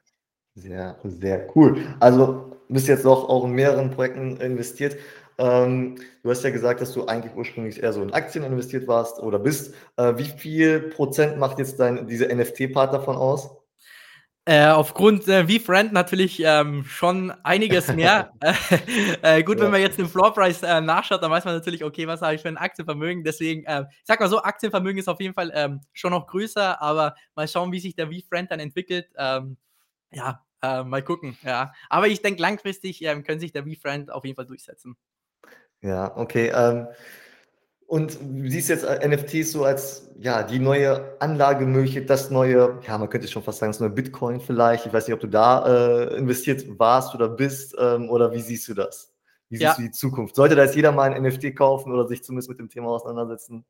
Sehr, 0.56 0.98
sehr 1.04 1.56
cool. 1.56 1.86
Also, 2.00 2.58
bist 2.70 2.88
jetzt 2.88 3.06
auch 3.06 3.30
auch 3.30 3.44
in 3.46 3.52
mehreren 3.52 3.92
Projekten 3.92 4.38
investiert. 4.38 4.98
Ähm, 5.38 5.96
du 6.24 6.30
hast 6.30 6.44
ja 6.44 6.50
gesagt, 6.50 6.82
dass 6.82 6.94
du 6.94 7.06
eigentlich 7.06 7.36
ursprünglich 7.36 7.84
eher 7.84 7.92
so 7.92 8.02
in 8.02 8.14
Aktien 8.14 8.46
investiert 8.46 8.88
warst 8.88 9.20
oder 9.20 9.38
bist. 9.38 9.74
Äh, 9.98 10.18
wie 10.18 10.24
viel 10.26 10.80
Prozent 10.80 11.38
macht 11.38 11.60
jetzt 11.60 11.80
dein 11.80 12.08
dieser 12.08 12.34
NFT-Part 12.34 12.94
davon 12.94 13.18
aus? 13.18 13.50
Äh, 14.48 14.68
aufgrund, 14.68 15.28
äh, 15.28 15.48
VeeFriend 15.48 15.92
natürlich, 15.92 16.40
ähm, 16.46 16.84
schon 16.86 17.32
einiges 17.44 17.92
mehr. 17.92 18.32
Äh, 19.24 19.42
gut, 19.44 19.58
wenn 19.60 19.66
Ja. 19.66 19.72
man 19.72 19.82
jetzt 19.82 19.98
den 19.98 20.08
Floorpreis, 20.08 20.62
äh, 20.62 20.82
nachschaut, 20.82 21.24
dann 21.24 21.32
weiß 21.32 21.46
man 21.46 21.56
natürlich: 21.56 21.84
„Okay, 21.84 22.06
was 22.08 22.22
habe 22.22 22.36
ich 22.36 22.42
für 22.42 22.50
'n 22.50 22.58
Aktienvermögen?“ 22.58 23.24
Deswegen, 23.24 23.64
äh, 23.66 23.86
ich 23.90 24.06
sage 24.06 24.24
mal 24.24 24.30
so, 24.30 24.44
Aktienvermögen 24.44 25.00
ist 25.00 25.08
auf 25.10 25.20
jeden 25.20 25.34
Fall, 25.34 25.52
ähm, 25.56 25.82
schon 25.94 26.12
noch 26.12 26.28
größer, 26.28 26.80
aber 26.80 27.16
mal 27.36 27.48
schauen, 27.48 27.72
wie 27.72 27.80
sich 27.80 27.96
der 27.96 28.12
VeeFriend 28.12 28.52
dann 28.52 28.60
entwickelt. 28.60 29.08
Ähm, 29.18 29.58
ja, 30.12 30.44
äh, 30.64 30.84
mal 30.84 31.04
gucken, 31.04 31.38
ja. 31.44 31.74
Aber 31.90 32.08
ich 32.08 32.22
denke, 32.24 32.42
langfristig, 32.42 33.04
ähm, 33.04 33.24
können 33.24 33.40
sich 33.40 33.54
der 33.54 33.66
VeeFriend 33.66 34.12
auf 34.12 34.26
jeden 34.26 34.36
Fall 34.36 34.48
durchsetzen. 34.48 34.96
Ja, 35.84 36.16
okay, 36.18 36.50
ähm, 36.54 36.88
und 37.88 38.18
du 38.22 38.50
siehst 38.50 38.70
jetzt, 38.70 38.84
äh, 38.84 39.08
NFTs 39.08 39.52
so 39.52 39.64
als, 39.66 40.10
ja, 40.20 40.44
die 40.44 40.60
neue 40.60 41.16
Anlagemöglichkeit, 41.22 42.10
das 42.10 42.32
neue 42.32 42.80
ja, 42.88 42.98
man 42.98 43.10
könnte 43.10 43.28
schon 43.28 43.44
fast 43.44 43.60
sagen, 43.60 43.72
das 43.72 43.80
neue 43.80 43.90
Bitcoin 43.92 44.40
vielleicht. 44.42 44.86
Ich 44.86 44.94
weiß 44.94 45.08
nicht, 45.08 45.14
ob 45.14 45.20
du 45.22 45.28
da, 45.28 46.06
äh, 46.12 46.18
investiert 46.18 46.66
warst 46.80 47.14
oder 47.16 47.30
bist, 47.30 47.76
ähm, 47.80 48.10
oder 48.10 48.32
wie 48.34 48.42
siehst 48.42 48.68
du 48.68 48.74
das? 48.74 49.14
Wie 49.50 49.58
siehst 49.58 49.78
du 49.78 49.82
Ja. 49.84 49.88
die 49.88 49.92
Zukunft? 49.92 50.36
Sollte 50.36 50.56
da 50.56 50.64
jetzt 50.64 50.76
jeder 50.76 50.92
mal 50.92 51.12
'n 51.14 51.24
NFT 51.24 51.52
kaufen 51.56 51.92
oder 51.94 52.08
sich 52.08 52.24
zumindest 52.24 52.50
mit 52.50 52.60
dem 52.60 52.70
Thema 52.70 52.90
auseinandersetzen? 52.90 53.66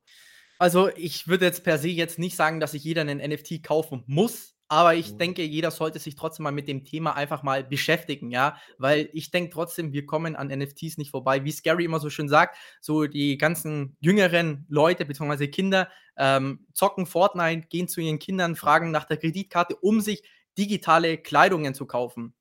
Also, 0.62 0.90
ich 0.96 1.28
würde 1.28 1.46
jetzt 1.46 1.64
per 1.66 1.78
se 1.78 1.90
jetzt 1.90 2.18
nicht 2.18 2.38
sagen, 2.38 2.60
dass 2.62 2.72
sich 2.72 2.84
jeder 2.84 3.04
'nen 3.04 3.20
NFT 3.20 3.62
kaufen 3.62 4.04
muss. 4.08 4.55
Aber 4.68 4.96
ich 4.96 5.14
mhm. 5.14 5.18
denke, 5.20 5.44
jeder 5.44 5.70
sollte 5.72 6.00
sich 6.00 6.16
trotzdem 6.16 6.44
mal 6.44 6.52
mit 6.52 6.68
dem 6.68 6.84
Thema 6.84 7.16
einfach 7.16 7.44
mal 7.44 7.64
beschäftigen, 7.64 8.32
ja, 8.32 8.58
weil 8.78 9.10
ich 9.14 9.30
denke 9.30 9.52
trotzdem, 9.52 9.94
wir 9.94 10.06
kommen 10.06 10.36
an 10.36 10.48
NFTs 10.48 10.98
nicht 10.98 11.12
vorbei. 11.12 11.44
Wie 11.44 11.52
Scary 11.52 11.86
immer 11.86 12.00
so 12.00 12.10
schön 12.10 12.30
sagt, 12.30 12.58
so 12.82 13.06
die 13.06 13.38
ganzen 13.38 13.96
jüngeren 14.00 14.66
Leute 14.68 15.06
bzw. 15.06 15.48
Kinder 15.48 15.90
ähm, 16.18 16.66
zocken 16.74 17.06
Fortnite, 17.06 17.68
gehen 17.68 17.88
zu 17.88 18.02
ihren 18.02 18.20
Kindern, 18.20 18.56
fragen 18.56 18.92
nach 18.92 19.06
der 19.06 19.18
Kreditkarte, 19.18 19.76
um 19.76 20.02
sich 20.02 20.24
digitale 20.58 21.18
Kleidungen 21.18 21.74
zu 21.74 21.86
kaufen. 21.86 22.34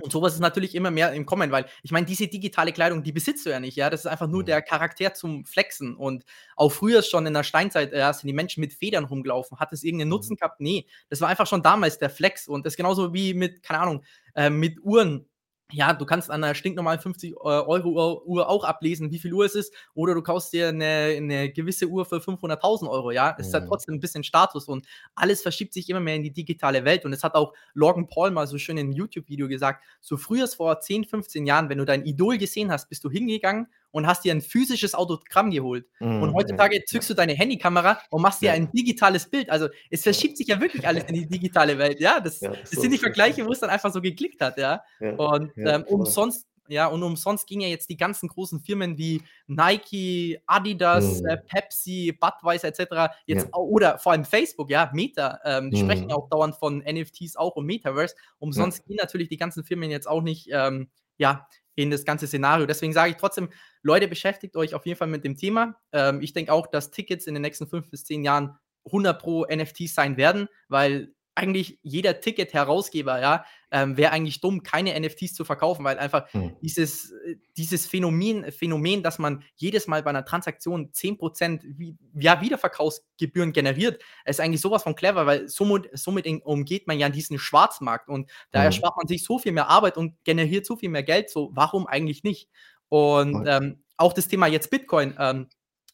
Und 0.00 0.12
sowas 0.12 0.34
ist 0.34 0.40
natürlich 0.40 0.74
immer 0.74 0.90
mehr 0.90 1.12
im 1.12 1.26
Kommen, 1.26 1.50
weil 1.50 1.66
ich 1.82 1.90
meine, 1.90 2.06
diese 2.06 2.28
digitale 2.28 2.72
Kleidung, 2.72 3.02
die 3.02 3.12
besitzt 3.12 3.46
du 3.46 3.50
ja 3.50 3.60
nicht, 3.60 3.76
ja. 3.76 3.90
Das 3.90 4.00
ist 4.00 4.06
einfach 4.06 4.26
nur 4.26 4.42
mhm. 4.42 4.46
der 4.46 4.62
Charakter 4.62 5.14
zum 5.14 5.44
Flexen. 5.44 5.94
Und 5.96 6.24
auch 6.56 6.70
früher 6.70 7.02
schon 7.02 7.26
in 7.26 7.34
der 7.34 7.44
Steinzeit 7.44 7.92
ja, 7.92 8.12
sind 8.12 8.26
die 8.26 8.34
Menschen 8.34 8.60
mit 8.60 8.72
Federn 8.72 9.04
rumgelaufen. 9.04 9.58
Hat 9.58 9.72
es 9.72 9.84
irgendeinen 9.84 10.10
Nutzen 10.10 10.32
mhm. 10.32 10.36
gehabt? 10.36 10.60
Nee. 10.60 10.86
Das 11.08 11.20
war 11.20 11.28
einfach 11.28 11.46
schon 11.46 11.62
damals 11.62 11.98
der 11.98 12.10
Flex. 12.10 12.48
Und 12.48 12.66
das 12.66 12.74
ist 12.74 12.76
genauso 12.76 13.14
wie 13.14 13.34
mit, 13.34 13.62
keine 13.62 13.80
Ahnung, 13.80 14.04
äh, 14.34 14.50
mit 14.50 14.80
Uhren 14.82 15.27
ja, 15.70 15.92
du 15.92 16.06
kannst 16.06 16.30
an 16.30 16.42
einer 16.42 16.54
stinknormalen 16.54 17.00
50 17.00 17.32
äh, 17.32 17.34
Euro 17.34 18.22
Uhr 18.24 18.48
auch 18.48 18.64
ablesen, 18.64 19.10
wie 19.10 19.18
viel 19.18 19.34
Uhr 19.34 19.44
es 19.44 19.54
ist, 19.54 19.72
oder 19.94 20.14
du 20.14 20.22
kaufst 20.22 20.52
dir 20.52 20.68
eine, 20.68 21.14
eine 21.16 21.52
gewisse 21.52 21.86
Uhr 21.86 22.06
für 22.06 22.16
500.000 22.16 22.88
Euro, 22.88 23.10
ja. 23.10 23.36
Es 23.38 23.38
mhm. 23.38 23.48
ist 23.48 23.54
halt 23.54 23.68
trotzdem 23.68 23.94
ein 23.96 24.00
bisschen 24.00 24.24
Status 24.24 24.66
und 24.66 24.86
alles 25.14 25.42
verschiebt 25.42 25.74
sich 25.74 25.90
immer 25.90 26.00
mehr 26.00 26.16
in 26.16 26.22
die 26.22 26.32
digitale 26.32 26.84
Welt. 26.84 27.04
Und 27.04 27.12
es 27.12 27.22
hat 27.22 27.34
auch 27.34 27.52
Logan 27.74 28.06
Paul 28.06 28.30
mal 28.30 28.46
so 28.46 28.56
schön 28.56 28.78
in 28.78 28.86
einem 28.86 28.92
YouTube-Video 28.92 29.46
gesagt: 29.48 29.84
So 30.00 30.16
früher, 30.16 30.48
vor 30.48 30.80
10, 30.80 31.04
15 31.04 31.46
Jahren, 31.46 31.68
wenn 31.68 31.78
du 31.78 31.84
dein 31.84 32.06
Idol 32.06 32.38
gesehen 32.38 32.72
hast, 32.72 32.88
bist 32.88 33.04
du 33.04 33.10
hingegangen 33.10 33.66
und 33.90 34.06
hast 34.06 34.24
dir 34.24 34.32
ein 34.32 34.40
physisches 34.40 34.94
Autogramm 34.94 35.50
geholt. 35.50 35.86
Mhm. 36.00 36.22
Und 36.22 36.34
heutzutage 36.34 36.84
zückst 36.84 37.10
du 37.10 37.14
deine 37.14 37.34
Handykamera 37.34 38.00
und 38.10 38.22
machst 38.22 38.42
dir 38.42 38.52
ein 38.52 38.70
digitales 38.72 39.28
Bild. 39.28 39.50
Also 39.50 39.68
es 39.90 40.02
verschiebt 40.02 40.36
sich 40.36 40.48
ja 40.48 40.60
wirklich 40.60 40.86
alles 40.86 41.04
in 41.04 41.14
die 41.14 41.26
digitale 41.26 41.78
Welt. 41.78 42.00
Ja, 42.00 42.20
das, 42.20 42.40
ja, 42.40 42.50
das, 42.50 42.70
sind 42.70 42.92
die 42.92 42.98
Vergleiche, 42.98 43.44
wo 43.46 43.52
es 43.52 43.60
dann 43.60 43.70
einfach 43.70 43.92
so 43.92 44.00
geklickt 44.00 44.40
hat. 44.40 44.58
Ja, 44.58 44.82
ja 45.00 45.12
und 45.12 45.52
ähm, 45.56 45.84
umsonst 45.84 46.46
ja, 46.70 46.86
und 46.86 47.02
umsonst 47.02 47.46
gingen 47.46 47.62
ja 47.62 47.68
jetzt 47.68 47.88
die 47.88 47.96
ganzen 47.96 48.28
großen 48.28 48.60
Firmen 48.60 48.98
wie 48.98 49.22
Nike, 49.46 50.38
Adidas, 50.46 51.22
mhm. 51.22 51.26
äh, 51.26 51.36
Pepsi, 51.38 52.16
Budweiser 52.20 52.68
etc. 52.68 53.14
jetzt 53.24 53.46
ja. 53.46 53.54
oder 53.54 53.98
vor 53.98 54.12
allem 54.12 54.24
Facebook, 54.24 54.70
ja, 54.70 54.90
Meta, 54.92 55.40
ähm, 55.44 55.70
die 55.70 55.82
mhm. 55.82 55.86
sprechen 55.86 56.12
auch 56.12 56.28
dauernd 56.28 56.54
von 56.56 56.78
NFTs 56.80 57.36
auch 57.36 57.56
und 57.56 57.64
Metaverse. 57.64 58.14
Umsonst 58.38 58.80
ja. 58.80 58.84
gehen 58.86 58.98
natürlich 59.00 59.28
die 59.28 59.38
ganzen 59.38 59.64
Firmen 59.64 59.90
jetzt 59.90 60.06
auch 60.06 60.20
nicht 60.20 60.48
ähm, 60.52 60.88
ja, 61.16 61.48
in 61.78 61.90
das 61.90 62.04
ganze 62.04 62.26
Szenario. 62.26 62.66
Deswegen 62.66 62.92
sage 62.92 63.12
ich 63.12 63.16
trotzdem, 63.16 63.50
Leute, 63.82 64.08
beschäftigt 64.08 64.56
euch 64.56 64.74
auf 64.74 64.84
jeden 64.84 64.98
Fall 64.98 65.06
mit 65.06 65.24
dem 65.24 65.36
Thema. 65.36 65.76
Ähm, 65.92 66.20
ich 66.20 66.32
denke 66.32 66.52
auch, 66.52 66.66
dass 66.66 66.90
Tickets 66.90 67.28
in 67.28 67.34
den 67.34 67.42
nächsten 67.42 67.68
fünf 67.68 67.88
bis 67.88 68.04
zehn 68.04 68.24
Jahren 68.24 68.58
100 68.86 69.20
pro 69.20 69.46
NFTs 69.46 69.94
sein 69.94 70.16
werden, 70.16 70.48
weil 70.68 71.14
eigentlich 71.38 71.78
jeder 71.82 72.20
Ticket-Herausgeber, 72.20 73.20
ja, 73.20 73.44
ähm, 73.70 73.96
wäre 73.96 74.12
eigentlich 74.12 74.40
dumm, 74.40 74.62
keine 74.62 74.98
NFTs 74.98 75.34
zu 75.34 75.44
verkaufen, 75.44 75.84
weil 75.84 75.98
einfach 75.98 76.32
mhm. 76.34 76.56
dieses, 76.60 77.12
äh, 77.12 77.36
dieses 77.56 77.86
Phänomen, 77.86 78.50
Phänomen, 78.50 79.02
dass 79.02 79.18
man 79.18 79.44
jedes 79.56 79.86
Mal 79.86 80.02
bei 80.02 80.10
einer 80.10 80.24
Transaktion 80.24 80.90
10% 80.92 81.62
wie, 81.64 81.96
ja, 82.14 82.40
Wiederverkaufsgebühren 82.40 83.52
generiert, 83.52 84.02
ist 84.24 84.40
eigentlich 84.40 84.60
sowas 84.60 84.82
von 84.82 84.94
clever, 84.94 85.26
weil 85.26 85.48
somit, 85.48 85.88
somit 85.92 86.26
umgeht 86.44 86.86
man 86.86 86.98
ja 86.98 87.08
diesen 87.08 87.38
Schwarzmarkt 87.38 88.08
und 88.08 88.30
da 88.50 88.60
mhm. 88.60 88.66
erspart 88.66 88.96
man 88.96 89.06
sich 89.06 89.24
so 89.24 89.38
viel 89.38 89.52
mehr 89.52 89.68
Arbeit 89.68 89.96
und 89.96 90.14
generiert 90.24 90.66
so 90.66 90.76
viel 90.76 90.88
mehr 90.88 91.04
Geld, 91.04 91.30
so 91.30 91.50
warum 91.52 91.86
eigentlich 91.86 92.24
nicht? 92.24 92.48
Und 92.88 93.46
ähm, 93.46 93.82
auch 93.96 94.12
das 94.12 94.28
Thema 94.28 94.46
jetzt 94.46 94.70
Bitcoin, 94.70 95.14
ähm, 95.18 95.48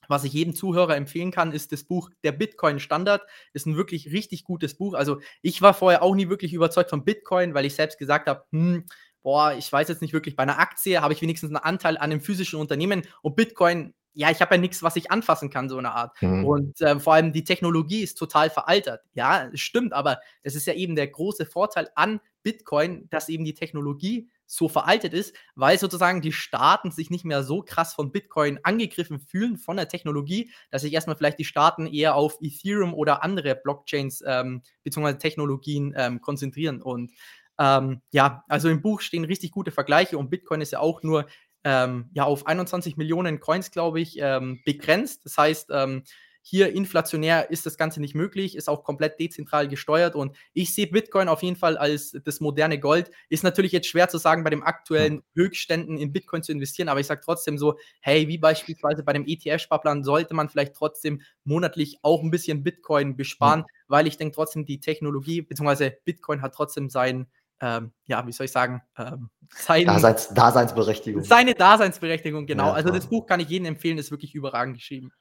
was 0.08 0.24
ich 0.24 0.32
jedem 0.32 0.54
Zuhörer 0.54 0.96
empfehlen 0.96 1.30
kann, 1.30 1.52
ist 1.52 1.72
das 1.72 1.84
Buch 1.84 2.10
Der 2.22 2.32
Bitcoin 2.32 2.78
Standard. 2.80 3.22
Ist 3.52 3.66
ein 3.66 3.76
wirklich 3.76 4.12
richtig 4.12 4.44
gutes 4.44 4.74
Buch. 4.74 4.94
Also 4.94 5.20
ich 5.42 5.62
war 5.62 5.74
vorher 5.74 6.02
auch 6.02 6.14
nie 6.14 6.28
wirklich 6.28 6.52
überzeugt 6.52 6.90
von 6.90 7.04
Bitcoin, 7.04 7.54
weil 7.54 7.64
ich 7.64 7.74
selbst 7.74 7.98
gesagt 7.98 8.28
habe, 8.28 8.44
hm, 8.50 8.84
boah, 9.22 9.54
ich 9.54 9.72
weiß 9.72 9.88
jetzt 9.88 10.02
nicht 10.02 10.12
wirklich, 10.12 10.36
bei 10.36 10.42
einer 10.42 10.58
Aktie 10.58 11.00
habe 11.00 11.12
ich 11.12 11.22
wenigstens 11.22 11.50
einen 11.50 11.56
Anteil 11.56 11.96
an 11.96 12.04
einem 12.04 12.20
physischen 12.20 12.60
Unternehmen 12.60 13.02
und 13.22 13.36
Bitcoin, 13.36 13.94
ja, 14.12 14.30
ich 14.30 14.40
habe 14.40 14.54
ja 14.54 14.60
nichts, 14.60 14.82
was 14.82 14.94
ich 14.96 15.10
anfassen 15.10 15.50
kann, 15.50 15.68
so 15.68 15.76
eine 15.76 15.92
Art. 15.92 16.20
Mhm. 16.22 16.44
Und 16.44 16.80
äh, 16.80 17.00
vor 17.00 17.14
allem 17.14 17.32
die 17.32 17.42
Technologie 17.42 18.02
ist 18.02 18.16
total 18.16 18.48
veraltet. 18.48 19.00
Ja, 19.14 19.50
stimmt, 19.54 19.92
aber 19.92 20.20
das 20.44 20.54
ist 20.54 20.66
ja 20.66 20.74
eben 20.74 20.94
der 20.94 21.08
große 21.08 21.46
Vorteil 21.46 21.90
an 21.96 22.20
Bitcoin, 22.44 23.08
dass 23.10 23.28
eben 23.28 23.44
die 23.44 23.54
Technologie 23.54 24.28
so 24.46 24.68
veraltet 24.68 25.14
ist, 25.14 25.34
weil 25.54 25.78
sozusagen 25.78 26.20
die 26.20 26.32
Staaten 26.32 26.90
sich 26.90 27.10
nicht 27.10 27.24
mehr 27.24 27.42
so 27.42 27.62
krass 27.62 27.94
von 27.94 28.12
Bitcoin 28.12 28.58
angegriffen 28.62 29.18
fühlen 29.18 29.56
von 29.56 29.76
der 29.76 29.88
Technologie, 29.88 30.50
dass 30.70 30.82
sich 30.82 30.92
erstmal 30.92 31.16
vielleicht 31.16 31.38
die 31.38 31.44
Staaten 31.44 31.86
eher 31.86 32.14
auf 32.14 32.38
Ethereum 32.40 32.94
oder 32.94 33.22
andere 33.22 33.54
Blockchains 33.56 34.22
ähm, 34.26 34.62
bzw. 34.82 35.14
Technologien 35.14 35.94
ähm, 35.96 36.20
konzentrieren. 36.20 36.82
Und 36.82 37.12
ähm, 37.58 38.02
ja, 38.10 38.44
also 38.48 38.68
im 38.68 38.82
Buch 38.82 39.00
stehen 39.00 39.24
richtig 39.24 39.52
gute 39.52 39.70
Vergleiche 39.70 40.18
und 40.18 40.30
Bitcoin 40.30 40.60
ist 40.60 40.72
ja 40.72 40.80
auch 40.80 41.02
nur 41.02 41.26
ähm, 41.64 42.10
ja, 42.12 42.24
auf 42.24 42.46
21 42.46 42.96
Millionen 42.96 43.40
Coins, 43.40 43.70
glaube 43.70 44.00
ich, 44.00 44.18
ähm, 44.20 44.60
begrenzt. 44.64 45.24
Das 45.24 45.38
heißt, 45.38 45.70
ähm, 45.72 46.04
hier 46.46 46.74
inflationär 46.74 47.50
ist 47.50 47.64
das 47.64 47.78
Ganze 47.78 48.02
nicht 48.02 48.14
möglich, 48.14 48.54
ist 48.54 48.68
auch 48.68 48.84
komplett 48.84 49.18
dezentral 49.18 49.66
gesteuert 49.66 50.14
und 50.14 50.36
ich 50.52 50.74
sehe 50.74 50.86
Bitcoin 50.86 51.28
auf 51.28 51.42
jeden 51.42 51.56
Fall 51.56 51.78
als 51.78 52.14
das 52.22 52.38
moderne 52.40 52.78
Gold. 52.78 53.10
Ist 53.30 53.44
natürlich 53.44 53.72
jetzt 53.72 53.86
schwer 53.86 54.10
zu 54.10 54.18
sagen, 54.18 54.44
bei 54.44 54.50
den 54.50 54.62
aktuellen 54.62 55.22
Höchstständen 55.34 55.96
in 55.96 56.12
Bitcoin 56.12 56.42
zu 56.42 56.52
investieren, 56.52 56.90
aber 56.90 57.00
ich 57.00 57.06
sage 57.06 57.22
trotzdem 57.24 57.56
so, 57.56 57.78
hey, 58.00 58.28
wie 58.28 58.36
beispielsweise 58.36 59.02
bei 59.02 59.14
dem 59.14 59.24
ETF-Sparplan 59.26 60.04
sollte 60.04 60.34
man 60.34 60.50
vielleicht 60.50 60.74
trotzdem 60.74 61.22
monatlich 61.44 61.96
auch 62.02 62.22
ein 62.22 62.30
bisschen 62.30 62.62
Bitcoin 62.62 63.16
besparen, 63.16 63.60
mhm. 63.60 63.66
weil 63.88 64.06
ich 64.06 64.18
denke 64.18 64.34
trotzdem, 64.34 64.66
die 64.66 64.80
Technologie 64.80 65.40
bzw. 65.40 65.92
Bitcoin 66.04 66.42
hat 66.42 66.54
trotzdem 66.54 66.90
sein 66.90 67.26
ähm, 67.60 67.92
ja, 68.04 68.26
wie 68.26 68.32
soll 68.32 68.44
ich 68.46 68.52
sagen, 68.52 68.82
ähm, 68.98 69.30
sein, 69.48 69.86
Daseins, 69.86 70.28
Daseinsberechtigung. 70.34 71.22
Seine 71.22 71.54
Daseinsberechtigung, 71.54 72.44
genau. 72.44 72.66
Ja, 72.66 72.72
also 72.74 72.90
das 72.90 73.06
Buch 73.06 73.26
kann 73.26 73.40
ich 73.40 73.48
jedem 73.48 73.66
empfehlen, 73.66 73.96
ist 73.96 74.10
wirklich 74.10 74.34
überragend 74.34 74.76
geschrieben. 74.76 75.12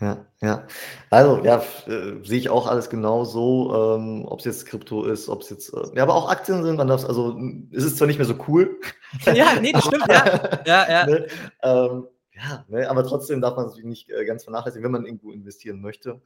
Ja, 0.00 0.26
ja. 0.40 0.66
Also, 1.10 1.44
ja, 1.44 1.62
äh, 1.86 2.24
sehe 2.24 2.38
ich 2.38 2.50
auch 2.50 2.66
alles 2.66 2.90
genau 2.90 3.24
so, 3.24 3.96
ähm, 3.96 4.24
ob 4.26 4.40
es 4.40 4.44
jetzt 4.44 4.66
Krypto 4.66 5.04
ist, 5.04 5.28
ob 5.28 5.42
es 5.42 5.50
jetzt, 5.50 5.72
äh, 5.72 5.96
ja, 5.96 6.02
aber 6.02 6.14
auch 6.14 6.28
Aktien 6.28 6.64
sind, 6.64 6.76
man 6.76 6.88
darf 6.88 7.04
also, 7.04 7.38
ist 7.70 7.84
es 7.84 7.96
zwar 7.96 8.08
nicht 8.08 8.18
mehr 8.18 8.26
so 8.26 8.36
cool. 8.48 8.80
Ja, 9.32 9.60
nee, 9.60 9.70
das 9.70 9.84
stimmt, 9.84 10.06
ja. 10.08 10.62
Ja, 10.66 10.90
ja. 10.90 11.06
Ne? 11.06 11.26
Ähm, 11.62 12.08
ja, 12.32 12.64
ne, 12.66 12.90
aber 12.90 13.04
trotzdem 13.04 13.40
darf 13.40 13.56
man 13.56 13.66
es 13.66 13.76
nicht 13.76 14.10
äh, 14.10 14.24
ganz 14.24 14.42
vernachlässigen, 14.42 14.84
wenn 14.84 14.90
man 14.90 15.06
irgendwo 15.06 15.30
investieren 15.30 15.80
möchte. 15.80 16.20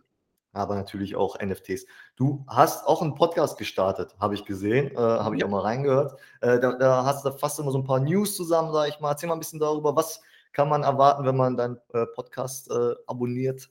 Aber 0.54 0.74
natürlich 0.74 1.14
auch 1.14 1.38
NFTs. 1.38 1.84
Du 2.16 2.46
hast 2.48 2.86
auch 2.86 3.02
einen 3.02 3.14
Podcast 3.14 3.58
gestartet, 3.58 4.16
habe 4.18 4.34
ich 4.34 4.46
gesehen, 4.46 4.90
äh, 4.92 4.96
habe 4.96 5.36
ich 5.36 5.44
auch 5.44 5.50
mal 5.50 5.60
reingehört. 5.60 6.18
Äh, 6.40 6.58
da, 6.58 6.72
da 6.72 7.04
hast 7.04 7.26
du 7.26 7.32
fast 7.32 7.58
immer 7.58 7.70
so 7.70 7.78
ein 7.78 7.84
paar 7.84 8.00
News 8.00 8.34
zusammen, 8.34 8.72
sage 8.72 8.88
ich 8.88 9.00
mal. 9.00 9.10
Erzähl 9.10 9.28
mal 9.28 9.34
ein 9.34 9.40
bisschen 9.40 9.60
darüber, 9.60 9.94
was 9.94 10.22
kann 10.52 10.68
man 10.68 10.82
erwarten, 10.82 11.24
wenn 11.24 11.36
man 11.36 11.56
deinen 11.56 11.78
äh, 11.92 12.06
Podcast 12.14 12.70
äh, 12.70 12.94
abonniert? 13.06 13.70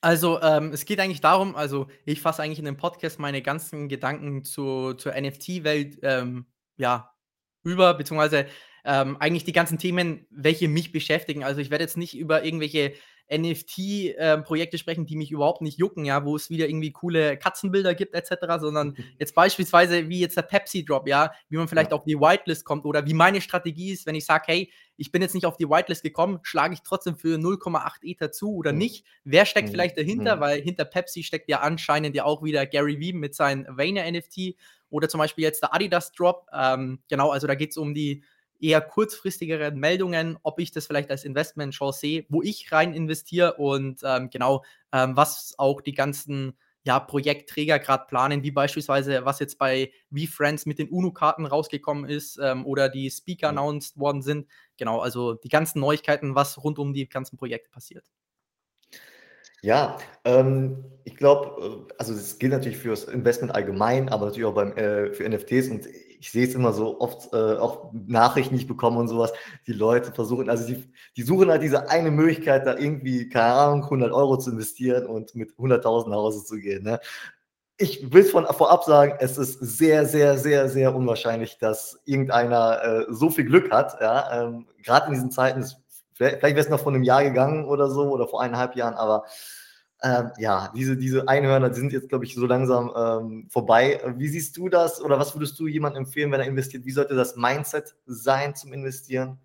Also, 0.00 0.40
ähm, 0.42 0.72
es 0.72 0.84
geht 0.84 0.98
eigentlich 0.98 1.20
darum, 1.20 1.54
also 1.54 1.86
ich 2.04 2.20
fasse 2.20 2.42
eigentlich 2.42 2.58
in 2.58 2.64
dem 2.64 2.76
Podcast 2.76 3.20
meine 3.20 3.40
ganzen 3.40 3.88
Gedanken 3.88 4.44
zu, 4.44 4.94
zur 4.94 5.12
NFT-Welt 5.12 6.00
ähm, 6.02 6.46
ja, 6.76 7.14
über, 7.62 7.94
beziehungsweise 7.94 8.46
ähm, 8.84 9.16
eigentlich 9.18 9.44
die 9.44 9.52
ganzen 9.52 9.78
Themen, 9.78 10.26
welche 10.30 10.68
mich 10.68 10.90
beschäftigen. 10.90 11.44
Also 11.44 11.60
ich 11.60 11.70
werde 11.70 11.84
jetzt 11.84 11.96
nicht 11.96 12.16
über 12.16 12.44
irgendwelche 12.44 12.94
NFT-Projekte 13.32 14.76
ähm, 14.76 14.78
sprechen, 14.78 15.06
die 15.06 15.16
mich 15.16 15.30
überhaupt 15.30 15.62
nicht 15.62 15.78
jucken, 15.78 16.04
ja, 16.04 16.24
wo 16.24 16.36
es 16.36 16.50
wieder 16.50 16.68
irgendwie 16.68 16.92
coole 16.92 17.36
Katzenbilder 17.36 17.94
gibt, 17.94 18.14
etc., 18.14 18.60
sondern 18.60 18.96
jetzt 19.18 19.34
beispielsweise 19.34 20.08
wie 20.08 20.20
jetzt 20.20 20.36
der 20.36 20.42
Pepsi-Drop, 20.42 21.08
ja, 21.08 21.32
wie 21.48 21.56
man 21.56 21.68
vielleicht 21.68 21.90
ja. 21.90 21.96
auf 21.96 22.04
die 22.04 22.18
Whitelist 22.18 22.64
kommt 22.64 22.84
oder 22.84 23.06
wie 23.06 23.14
meine 23.14 23.40
Strategie 23.40 23.92
ist, 23.92 24.06
wenn 24.06 24.14
ich 24.14 24.26
sage, 24.26 24.44
hey, 24.46 24.72
ich 24.96 25.10
bin 25.10 25.22
jetzt 25.22 25.34
nicht 25.34 25.46
auf 25.46 25.56
die 25.56 25.68
Whitelist 25.68 26.02
gekommen, 26.02 26.40
schlage 26.42 26.74
ich 26.74 26.82
trotzdem 26.82 27.16
für 27.16 27.36
0,8 27.36 28.04
Ether 28.04 28.30
zu 28.30 28.54
oder 28.54 28.72
nicht? 28.72 29.04
Wer 29.24 29.46
steckt 29.46 29.68
mhm. 29.68 29.72
vielleicht 29.72 29.96
dahinter? 29.96 30.36
Mhm. 30.36 30.40
Weil 30.40 30.60
hinter 30.60 30.84
Pepsi 30.84 31.22
steckt 31.22 31.48
ja 31.48 31.60
anscheinend 31.60 32.14
ja 32.14 32.24
auch 32.24 32.42
wieder 32.42 32.66
Gary 32.66 33.00
Vee 33.00 33.12
mit 33.12 33.34
seinem 33.34 33.66
Vayner 33.68 34.10
NFT 34.10 34.56
oder 34.90 35.08
zum 35.08 35.18
Beispiel 35.18 35.44
jetzt 35.44 35.62
der 35.62 35.74
Adidas 35.74 36.12
Drop. 36.12 36.46
Ähm, 36.52 37.00
genau, 37.08 37.30
also 37.30 37.46
da 37.46 37.54
geht 37.54 37.70
es 37.70 37.76
um 37.76 37.94
die 37.94 38.22
eher 38.62 38.80
kurzfristigeren 38.80 39.78
Meldungen, 39.78 40.38
ob 40.42 40.60
ich 40.60 40.70
das 40.70 40.86
vielleicht 40.86 41.10
als 41.10 41.24
Investmentchance 41.24 41.98
sehe, 41.98 42.26
wo 42.28 42.42
ich 42.42 42.70
rein 42.72 42.94
investiere 42.94 43.54
und 43.54 44.00
ähm, 44.04 44.30
genau, 44.30 44.64
ähm, 44.92 45.16
was 45.16 45.54
auch 45.58 45.80
die 45.80 45.92
ganzen 45.92 46.56
ja, 46.84 46.98
Projektträger 46.98 47.78
gerade 47.78 48.06
planen, 48.08 48.42
wie 48.42 48.50
beispielsweise, 48.50 49.24
was 49.24 49.38
jetzt 49.38 49.58
bei 49.58 49.92
VFriends 50.12 50.66
mit 50.66 50.78
den 50.78 50.88
UNO-Karten 50.88 51.46
rausgekommen 51.46 52.08
ist 52.08 52.38
ähm, 52.42 52.66
oder 52.66 52.88
die 52.88 53.10
Speaker 53.10 53.50
announced 53.50 53.98
worden 53.98 54.22
sind. 54.22 54.48
Genau, 54.78 55.00
also 55.00 55.34
die 55.34 55.48
ganzen 55.48 55.80
Neuigkeiten, 55.80 56.34
was 56.34 56.62
rund 56.62 56.78
um 56.78 56.92
die 56.92 57.08
ganzen 57.08 57.36
Projekte 57.36 57.70
passiert. 57.70 58.10
Ja, 59.62 59.96
ähm, 60.24 60.84
ich 61.04 61.16
glaube, 61.16 61.86
äh, 61.88 61.94
also 61.98 62.14
das 62.14 62.40
gilt 62.40 62.52
natürlich 62.52 62.78
für 62.78 62.90
das 62.90 63.04
Investment 63.04 63.54
allgemein, 63.54 64.08
aber 64.08 64.26
natürlich 64.26 64.46
auch 64.46 64.54
beim, 64.54 64.76
äh, 64.76 65.12
für 65.12 65.24
NFTs 65.28 65.68
und 65.68 65.86
ich 66.22 66.30
sehe 66.30 66.46
es 66.46 66.54
immer 66.54 66.72
so 66.72 67.00
oft, 67.00 67.32
äh, 67.32 67.56
auch 67.56 67.90
Nachrichten, 67.92 68.54
die 68.54 68.62
ich 68.62 68.68
bekomme 68.68 69.00
und 69.00 69.08
sowas, 69.08 69.32
die 69.66 69.72
Leute 69.72 70.12
versuchen, 70.12 70.48
also 70.48 70.64
die, 70.64 70.88
die 71.16 71.22
suchen 71.22 71.50
halt 71.50 71.62
diese 71.62 71.90
eine 71.90 72.12
Möglichkeit, 72.12 72.64
da 72.64 72.76
irgendwie, 72.76 73.28
keine 73.28 73.54
Ahnung, 73.54 73.82
100 73.82 74.12
Euro 74.12 74.36
zu 74.38 74.52
investieren 74.52 75.06
und 75.06 75.34
mit 75.34 75.50
100.000 75.54 76.10
nach 76.10 76.16
Hause 76.18 76.44
zu 76.44 76.58
gehen. 76.58 76.84
Ne? 76.84 77.00
ich 77.76 78.12
will 78.12 78.22
von 78.22 78.46
vorab 78.46 78.84
sagen, 78.84 79.16
es 79.18 79.36
ist 79.36 79.58
sehr, 79.58 80.06
sehr, 80.06 80.38
sehr, 80.38 80.68
sehr 80.68 80.94
unwahrscheinlich, 80.94 81.58
dass 81.58 82.00
irgendeiner 82.04 82.84
äh, 82.84 83.06
so 83.08 83.28
viel 83.28 83.44
Glück 83.44 83.72
hat. 83.72 84.00
Ja? 84.00 84.44
Ähm, 84.44 84.68
Gerade 84.84 85.08
in 85.08 85.14
diesen 85.14 85.32
Zeiten, 85.32 85.62
ist, 85.62 85.78
vielleicht, 86.14 86.38
vielleicht 86.38 86.54
wäre 86.54 86.64
es 86.64 86.70
noch 86.70 86.78
vor 86.78 86.92
einem 86.92 87.02
Jahr 87.02 87.24
gegangen 87.24 87.64
oder 87.64 87.90
so 87.90 88.08
oder 88.10 88.28
vor 88.28 88.42
eineinhalb 88.42 88.76
Jahren, 88.76 88.94
aber 88.94 89.24
ähm, 90.02 90.32
ja, 90.38 90.72
diese, 90.74 90.96
diese 90.96 91.28
Einhörner, 91.28 91.70
die 91.70 91.78
sind 91.78 91.92
jetzt, 91.92 92.08
glaube 92.08 92.24
ich, 92.24 92.34
so 92.34 92.46
langsam 92.46 92.92
ähm, 92.96 93.46
vorbei. 93.48 94.00
Wie 94.16 94.28
siehst 94.28 94.56
du 94.56 94.68
das 94.68 95.00
oder 95.00 95.18
was 95.18 95.34
würdest 95.34 95.58
du 95.60 95.68
jemandem 95.68 96.04
empfehlen, 96.04 96.32
wenn 96.32 96.40
er 96.40 96.46
investiert? 96.46 96.84
Wie 96.84 96.90
sollte 96.90 97.14
das 97.14 97.36
Mindset 97.36 97.94
sein 98.06 98.54
zum 98.54 98.72
Investieren? 98.72 99.38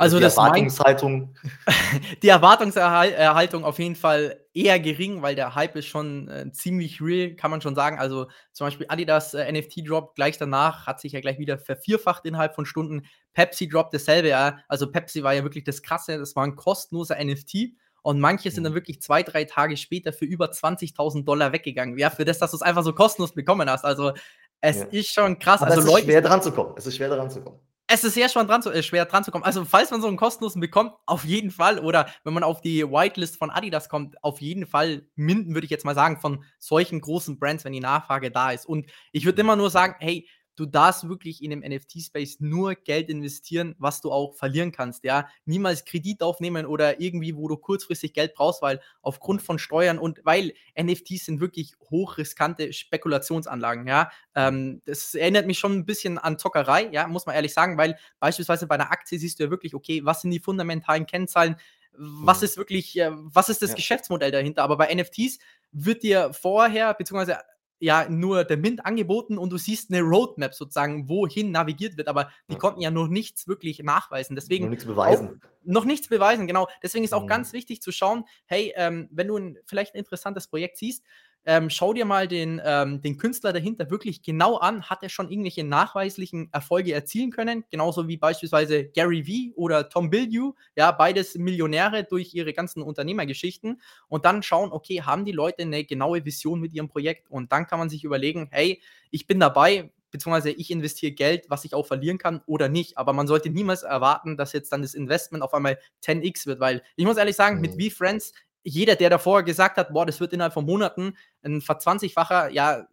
Also 0.00 0.16
die 0.16 0.22
das 0.22 0.38
Erwartungshaltung. 0.38 1.34
die 2.22 2.28
Erwartungserhaltung 2.28 3.64
auf 3.64 3.78
jeden 3.78 3.96
Fall 3.96 4.40
eher 4.54 4.80
gering, 4.80 5.20
weil 5.20 5.34
der 5.34 5.54
Hype 5.54 5.76
ist 5.76 5.88
schon 5.88 6.26
äh, 6.28 6.50
ziemlich 6.52 7.02
real, 7.02 7.34
kann 7.34 7.50
man 7.50 7.60
schon 7.60 7.74
sagen. 7.74 7.98
Also 7.98 8.28
zum 8.52 8.66
Beispiel 8.66 8.86
Adidas 8.88 9.34
äh, 9.34 9.52
NFT 9.52 9.86
Drop 9.86 10.14
gleich 10.14 10.38
danach 10.38 10.86
hat 10.86 11.00
sich 11.00 11.12
ja 11.12 11.20
gleich 11.20 11.38
wieder 11.38 11.58
vervierfacht 11.58 12.24
innerhalb 12.24 12.54
von 12.54 12.64
Stunden. 12.64 13.02
Pepsi 13.34 13.68
Drop 13.68 13.90
dasselbe, 13.90 14.28
ja. 14.28 14.60
Also 14.68 14.90
Pepsi 14.90 15.22
war 15.22 15.34
ja 15.34 15.42
wirklich 15.42 15.64
das 15.64 15.82
Krasse, 15.82 16.16
das 16.16 16.34
war 16.34 16.44
ein 16.44 16.56
kostenloser 16.56 17.22
NFT. 17.22 17.74
Und 18.02 18.20
manche 18.20 18.50
sind 18.50 18.64
dann 18.64 18.72
mhm. 18.72 18.76
wirklich 18.76 19.02
zwei, 19.02 19.22
drei 19.22 19.44
Tage 19.44 19.76
später 19.76 20.12
für 20.12 20.24
über 20.24 20.46
20.000 20.46 21.24
Dollar 21.24 21.52
weggegangen. 21.52 21.98
Ja, 21.98 22.10
für 22.10 22.24
das, 22.24 22.38
dass 22.38 22.50
du 22.50 22.56
es 22.56 22.62
einfach 22.62 22.84
so 22.84 22.92
kostenlos 22.92 23.34
bekommen 23.34 23.68
hast. 23.68 23.84
Also, 23.84 24.12
es 24.60 24.78
ja. 24.78 24.84
ist 24.86 25.12
schon 25.12 25.38
krass. 25.38 25.62
Aber 25.62 25.70
also, 25.70 25.80
es 25.80 25.86
ist 25.86 25.92
Leute, 25.92 26.06
schwer 26.06 26.22
dran 26.22 26.42
zu 26.42 26.52
kommen. 26.52 26.74
Es 26.76 26.86
ist 26.86 26.96
schwer 26.96 27.08
dran 27.08 27.30
zu 27.30 27.42
kommen 27.42 27.60
es 27.92 28.04
ist 28.04 28.14
sehr 28.14 28.28
schwer 28.28 28.44
dran, 28.44 28.62
zu, 28.62 28.70
äh, 28.70 28.84
schwer 28.84 29.04
dran 29.04 29.24
zu 29.24 29.32
kommen. 29.32 29.42
Also, 29.42 29.64
falls 29.64 29.90
man 29.90 30.00
so 30.00 30.06
einen 30.06 30.16
kostenlosen 30.16 30.60
bekommt, 30.60 30.92
auf 31.06 31.24
jeden 31.24 31.50
Fall. 31.50 31.80
Oder 31.80 32.06
wenn 32.22 32.32
man 32.32 32.44
auf 32.44 32.60
die 32.60 32.88
Whitelist 32.88 33.36
von 33.36 33.50
Adidas 33.50 33.88
kommt, 33.88 34.22
auf 34.22 34.40
jeden 34.40 34.64
Fall 34.64 35.08
minden, 35.16 35.54
würde 35.54 35.64
ich 35.64 35.72
jetzt 35.72 35.84
mal 35.84 35.96
sagen, 35.96 36.20
von 36.20 36.44
solchen 36.60 37.00
großen 37.00 37.40
Brands, 37.40 37.64
wenn 37.64 37.72
die 37.72 37.80
Nachfrage 37.80 38.30
da 38.30 38.52
ist. 38.52 38.64
Und 38.64 38.88
ich 39.10 39.24
würde 39.24 39.40
immer 39.40 39.56
nur 39.56 39.70
sagen, 39.70 39.96
hey, 39.98 40.28
du 40.56 40.66
darfst 40.66 41.08
wirklich 41.08 41.42
in 41.42 41.50
dem 41.50 41.60
NFT-Space 41.60 42.40
nur 42.40 42.74
Geld 42.74 43.08
investieren, 43.08 43.74
was 43.78 44.00
du 44.00 44.12
auch 44.12 44.34
verlieren 44.34 44.72
kannst, 44.72 45.04
ja. 45.04 45.28
Niemals 45.44 45.84
Kredit 45.84 46.22
aufnehmen 46.22 46.66
oder 46.66 47.00
irgendwie, 47.00 47.36
wo 47.36 47.48
du 47.48 47.56
kurzfristig 47.56 48.12
Geld 48.12 48.34
brauchst, 48.34 48.62
weil 48.62 48.80
aufgrund 49.02 49.42
von 49.42 49.58
Steuern 49.58 49.98
und 49.98 50.20
weil 50.24 50.52
NFTs 50.80 51.26
sind 51.26 51.40
wirklich 51.40 51.74
hochriskante 51.90 52.72
Spekulationsanlagen, 52.72 53.86
ja. 53.86 54.10
Ähm, 54.34 54.82
das 54.84 55.14
erinnert 55.14 55.46
mich 55.46 55.58
schon 55.58 55.72
ein 55.76 55.86
bisschen 55.86 56.18
an 56.18 56.38
Zockerei, 56.38 56.88
ja, 56.92 57.06
muss 57.06 57.26
man 57.26 57.34
ehrlich 57.34 57.54
sagen, 57.54 57.78
weil 57.78 57.98
beispielsweise 58.18 58.66
bei 58.66 58.74
einer 58.74 58.90
Aktie 58.90 59.18
siehst 59.18 59.38
du 59.38 59.44
ja 59.44 59.50
wirklich, 59.50 59.74
okay, 59.74 60.04
was 60.04 60.22
sind 60.22 60.30
die 60.30 60.40
fundamentalen 60.40 61.06
Kennzahlen, 61.06 61.56
was 61.92 62.40
mhm. 62.40 62.44
ist 62.44 62.56
wirklich, 62.56 62.98
äh, 62.98 63.10
was 63.12 63.48
ist 63.48 63.62
das 63.62 63.70
ja. 63.70 63.76
Geschäftsmodell 63.76 64.30
dahinter? 64.30 64.62
Aber 64.62 64.76
bei 64.76 64.94
NFTs 64.94 65.38
wird 65.72 66.02
dir 66.02 66.32
vorher, 66.32 66.94
beziehungsweise 66.94 67.38
ja 67.80 68.08
nur 68.08 68.44
der 68.44 68.58
Mint 68.58 68.84
angeboten 68.86 69.38
und 69.38 69.50
du 69.50 69.58
siehst 69.58 69.90
eine 69.90 70.02
Roadmap 70.02 70.54
sozusagen, 70.54 71.08
wohin 71.08 71.50
navigiert 71.50 71.96
wird, 71.96 72.08
aber 72.08 72.30
die 72.48 72.56
konnten 72.56 72.80
ja 72.80 72.90
noch 72.90 73.08
nichts 73.08 73.48
wirklich 73.48 73.82
nachweisen. 73.82 74.36
Deswegen 74.36 74.66
noch 74.66 74.70
nichts 74.70 74.84
beweisen. 74.84 75.40
Auch, 75.42 75.50
noch 75.64 75.84
nichts 75.84 76.08
beweisen, 76.08 76.46
genau. 76.46 76.68
Deswegen 76.82 77.04
ist 77.04 77.14
auch 77.14 77.24
mhm. 77.24 77.28
ganz 77.28 77.52
wichtig 77.52 77.82
zu 77.82 77.90
schauen, 77.90 78.24
hey, 78.46 78.72
ähm, 78.76 79.08
wenn 79.10 79.28
du 79.28 79.36
ein 79.36 79.58
vielleicht 79.64 79.94
ein 79.94 79.98
interessantes 79.98 80.46
Projekt 80.46 80.76
siehst, 80.76 81.04
ähm, 81.46 81.70
schau 81.70 81.94
dir 81.94 82.04
mal 82.04 82.28
den, 82.28 82.60
ähm, 82.64 83.00
den 83.00 83.16
Künstler 83.16 83.52
dahinter 83.52 83.90
wirklich 83.90 84.22
genau 84.22 84.56
an. 84.56 84.88
Hat 84.90 85.02
er 85.02 85.08
schon 85.08 85.30
irgendwelche 85.30 85.64
nachweislichen 85.64 86.48
Erfolge 86.52 86.92
erzielen 86.92 87.30
können? 87.30 87.64
Genauso 87.70 88.08
wie 88.08 88.16
beispielsweise 88.16 88.84
Gary 88.84 89.26
Vee 89.26 89.52
oder 89.56 89.88
Tom 89.88 90.10
Bildew. 90.10 90.52
Ja, 90.76 90.92
beides 90.92 91.36
Millionäre 91.36 92.04
durch 92.04 92.34
ihre 92.34 92.52
ganzen 92.52 92.82
Unternehmergeschichten. 92.82 93.80
Und 94.08 94.24
dann 94.24 94.42
schauen, 94.42 94.70
okay, 94.70 95.02
haben 95.02 95.24
die 95.24 95.32
Leute 95.32 95.62
eine 95.62 95.84
genaue 95.84 96.24
Vision 96.24 96.60
mit 96.60 96.74
ihrem 96.74 96.88
Projekt? 96.88 97.30
Und 97.30 97.52
dann 97.52 97.66
kann 97.66 97.78
man 97.78 97.88
sich 97.88 98.04
überlegen, 98.04 98.48
hey, 98.50 98.82
ich 99.10 99.26
bin 99.26 99.40
dabei, 99.40 99.90
beziehungsweise 100.10 100.50
ich 100.50 100.70
investiere 100.70 101.12
Geld, 101.12 101.46
was 101.48 101.64
ich 101.64 101.74
auch 101.74 101.86
verlieren 101.86 102.18
kann 102.18 102.42
oder 102.46 102.68
nicht. 102.68 102.98
Aber 102.98 103.12
man 103.12 103.26
sollte 103.26 103.48
niemals 103.50 103.82
erwarten, 103.82 104.36
dass 104.36 104.52
jetzt 104.52 104.72
dann 104.72 104.82
das 104.82 104.94
Investment 104.94 105.42
auf 105.42 105.54
einmal 105.54 105.78
10x 106.04 106.46
wird, 106.46 106.60
weil 106.60 106.82
ich 106.96 107.06
muss 107.06 107.16
ehrlich 107.16 107.36
sagen, 107.36 107.56
mhm. 107.56 107.62
mit 107.62 107.82
V-Friends 107.82 108.32
jeder, 108.62 108.96
der 108.96 109.10
davor 109.10 109.42
gesagt 109.42 109.76
hat, 109.76 109.92
boah, 109.92 110.06
das 110.06 110.20
wird 110.20 110.32
innerhalb 110.32 110.52
von 110.52 110.66
Monaten 110.66 111.16
ein 111.42 111.60
verzwanzigfacher, 111.60 112.50
ja, 112.50 112.86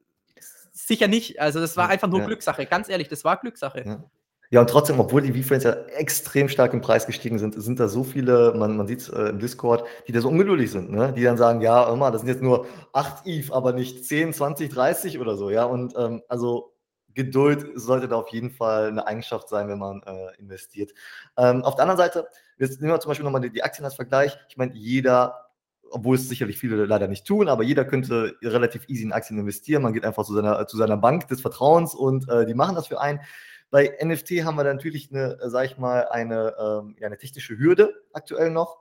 sicher 0.72 1.08
nicht. 1.08 1.40
Also 1.40 1.60
das 1.60 1.76
war 1.76 1.90
einfach 1.90 2.08
nur 2.08 2.20
ja. 2.22 2.26
Glückssache. 2.26 2.66
Ganz 2.66 2.90
ehrlich, 2.90 3.08
das 3.08 3.24
war 3.24 3.38
Glückssache. 3.38 3.84
Ja. 3.86 4.04
Ja, 4.50 4.62
und 4.62 4.70
trotzdem, 4.70 4.98
obwohl 5.00 5.22
die 5.22 5.34
V-Friends 5.34 5.66
ja 5.66 5.74
extrem 5.98 6.48
stark 6.48 6.72
im 6.72 6.80
Preis 6.80 7.06
gestiegen 7.06 7.38
sind, 7.38 7.62
sind 7.62 7.82
da 7.82 7.90
so 7.90 8.06
viele, 8.06 8.54
man, 8.56 8.78
man 8.78 8.88
sieht 8.88 9.02
es 9.02 9.10
äh, 9.10 9.24
im 9.24 9.40
Discord, 9.40 9.86
die 10.08 10.14
da 10.14 10.22
so 10.22 10.30
ungeduldig 10.30 10.72
sind, 10.72 10.90
ne? 10.90 11.12
die 11.12 11.24
dann 11.24 11.36
sagen, 11.36 11.60
ja, 11.60 11.92
immer, 11.92 12.12
das 12.12 12.22
sind 12.22 12.30
jetzt 12.30 12.42
nur 12.42 12.66
8 12.94 13.28
ETH, 13.28 13.52
aber 13.52 13.74
nicht 13.74 14.06
10, 14.06 14.32
20, 14.32 14.70
30 14.70 15.20
oder 15.20 15.36
so, 15.36 15.50
ja, 15.50 15.66
und 15.66 15.94
ähm, 15.98 16.22
also 16.30 16.74
Geduld 17.14 17.72
sollte 17.76 18.08
da 18.08 18.16
auf 18.16 18.30
jeden 18.30 18.52
Fall 18.52 18.88
eine 18.88 19.06
Eigenschaft 19.06 19.50
sein, 19.50 19.68
wenn 19.68 19.80
man 19.80 20.02
äh, 20.04 20.40
investiert. 20.40 20.94
Ähm, 21.36 21.64
auf 21.64 21.76
der 21.76 21.84
anderen 21.84 21.98
Seite, 21.98 22.28
jetzt 22.58 22.80
nehmen 22.80 22.94
wir 22.94 23.00
zum 23.02 23.10
Beispiel 23.10 23.26
nochmal 23.26 23.42
die, 23.42 23.50
die 23.50 23.64
Aktien 23.64 23.84
als 23.84 23.96
Vergleich. 23.96 24.38
Ich 24.48 24.56
meine, 24.56 24.74
jeder 24.76 25.47
obwohl 25.92 26.16
es 26.16 26.28
sicherlich 26.28 26.58
viele 26.58 26.86
leider 26.86 27.08
nicht 27.08 27.26
tun, 27.26 27.48
aber 27.50 27.64
jeder 27.64 27.86
könnte 27.86 28.36
relativ 28.42 28.88
easy 28.90 29.04
in 29.04 29.14
Aktien 29.14 29.40
investieren. 29.40 29.84
Man 29.84 29.94
geht 29.94 30.06
einfach 30.06 30.26
zu 30.26 30.34
seiner, 30.34 30.68
zu 30.68 30.78
seiner 30.78 30.98
Bank 30.98 31.28
des 31.28 31.42
Vertrauens 31.42 31.96
und 31.96 32.30
äh, 32.30 32.46
die 32.46 32.54
machen 32.54 32.76
das 32.76 32.88
für 32.88 33.02
einen. 33.02 33.20
Bei 33.70 33.98
NFT 34.02 34.44
haben 34.46 34.56
wir 34.56 34.64
natürlich 34.64 35.12
eine, 35.12 35.38
sag 35.50 35.66
ich 35.66 35.78
mal, 35.78 36.08
eine, 36.08 36.56
ähm, 36.60 36.96
eine 37.02 37.18
technische 37.18 37.58
Hürde 37.58 37.94
aktuell 38.14 38.52
noch. 38.52 38.78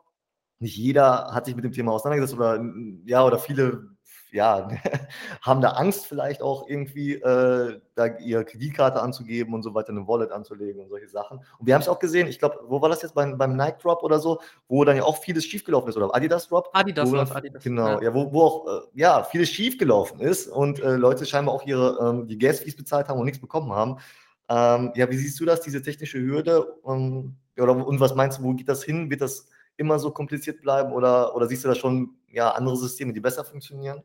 Nicht 0.59 0.77
jeder 0.77 1.35
hat 1.35 1.47
sich 1.47 1.57
mit 1.57 1.65
dem 1.65 1.73
Thema 1.73 1.93
auseinandergesetzt 1.93 2.39
oder 2.39 2.65
ja, 3.05 3.25
oder 3.25 3.39
viele 3.39 3.96
ja, 4.37 4.69
haben 5.43 5.61
da 5.61 5.71
Angst 5.71 6.07
vielleicht 6.07 6.43
auch 6.43 6.69
irgendwie, 6.69 7.15
äh, 7.15 7.81
da 7.95 8.07
ihre 8.19 8.45
Kreditkarte 8.45 9.01
anzugeben 9.01 9.55
und 9.55 9.63
so 9.63 9.75
weiter, 9.75 9.89
eine 9.89 10.07
Wallet 10.07 10.31
anzulegen 10.31 10.81
und 10.83 10.89
solche 10.89 11.09
Sachen. 11.09 11.39
Und 11.59 11.67
wir 11.67 11.75
haben 11.75 11.83
es 11.83 11.89
auch 11.89 11.99
gesehen, 11.99 12.29
ich 12.29 12.39
glaube, 12.39 12.61
wo 12.69 12.81
war 12.81 12.89
das 12.89 13.03
jetzt 13.03 13.15
beim, 13.15 13.37
beim 13.39 13.57
Nike 13.57 13.79
Drop 13.83 14.03
oder 14.03 14.21
so, 14.21 14.41
wo 14.69 14.85
dann 14.85 14.97
ja 14.97 15.03
auch 15.03 15.17
vieles 15.17 15.45
schiefgelaufen 15.45 15.89
ist 15.89 15.97
oder 15.97 16.15
Adidas 16.15 16.47
Drop? 16.49 16.69
Adidas 16.73 17.11
Drop, 17.11 17.35
Adidas. 17.35 17.65
Genau, 17.65 17.89
ja, 17.89 18.03
ja 18.03 18.15
wo, 18.15 18.33
wo 18.33 18.43
auch 18.43 18.67
äh, 18.67 18.81
ja, 18.95 19.25
vieles 19.25 19.49
schiefgelaufen 19.49 20.21
ist 20.21 20.47
und 20.47 20.79
äh, 20.81 20.97
Leute 20.97 21.27
scheinbar 21.27 21.55
auch 21.55 21.67
ihre 21.67 21.99
ähm, 22.01 22.29
die 22.29 22.39
Gas-Fees 22.39 22.77
bezahlt 22.77 23.09
haben 23.09 23.19
und 23.19 23.25
nichts 23.25 23.41
bekommen 23.41 23.73
haben. 23.73 23.97
Ähm, 24.49 24.93
ja, 24.95 25.11
wie 25.11 25.17
siehst 25.17 25.41
du 25.41 25.45
das, 25.45 25.63
diese 25.63 25.83
technische 25.83 26.21
Hürde? 26.21 26.77
Ähm, 26.87 27.37
oder, 27.59 27.75
und 27.87 27.99
was 27.99 28.15
meinst 28.15 28.39
du, 28.39 28.43
wo 28.43 28.53
geht 28.53 28.69
das 28.69 28.85
hin? 28.85 29.11
Wird 29.11 29.23
das 29.23 29.49
immer 29.79 29.99
so 29.99 30.11
kompliziert 30.11 30.61
bleiben 30.61 30.93
oder, 30.93 31.35
oder 31.35 31.47
siehst 31.47 31.65
du 31.65 31.69
da 31.69 31.75
schon 31.75 32.11
ja, 32.31 32.51
andere 32.51 32.77
Systeme, 32.77 33.13
die 33.13 33.21
besser 33.21 33.45
funktionieren? 33.45 34.03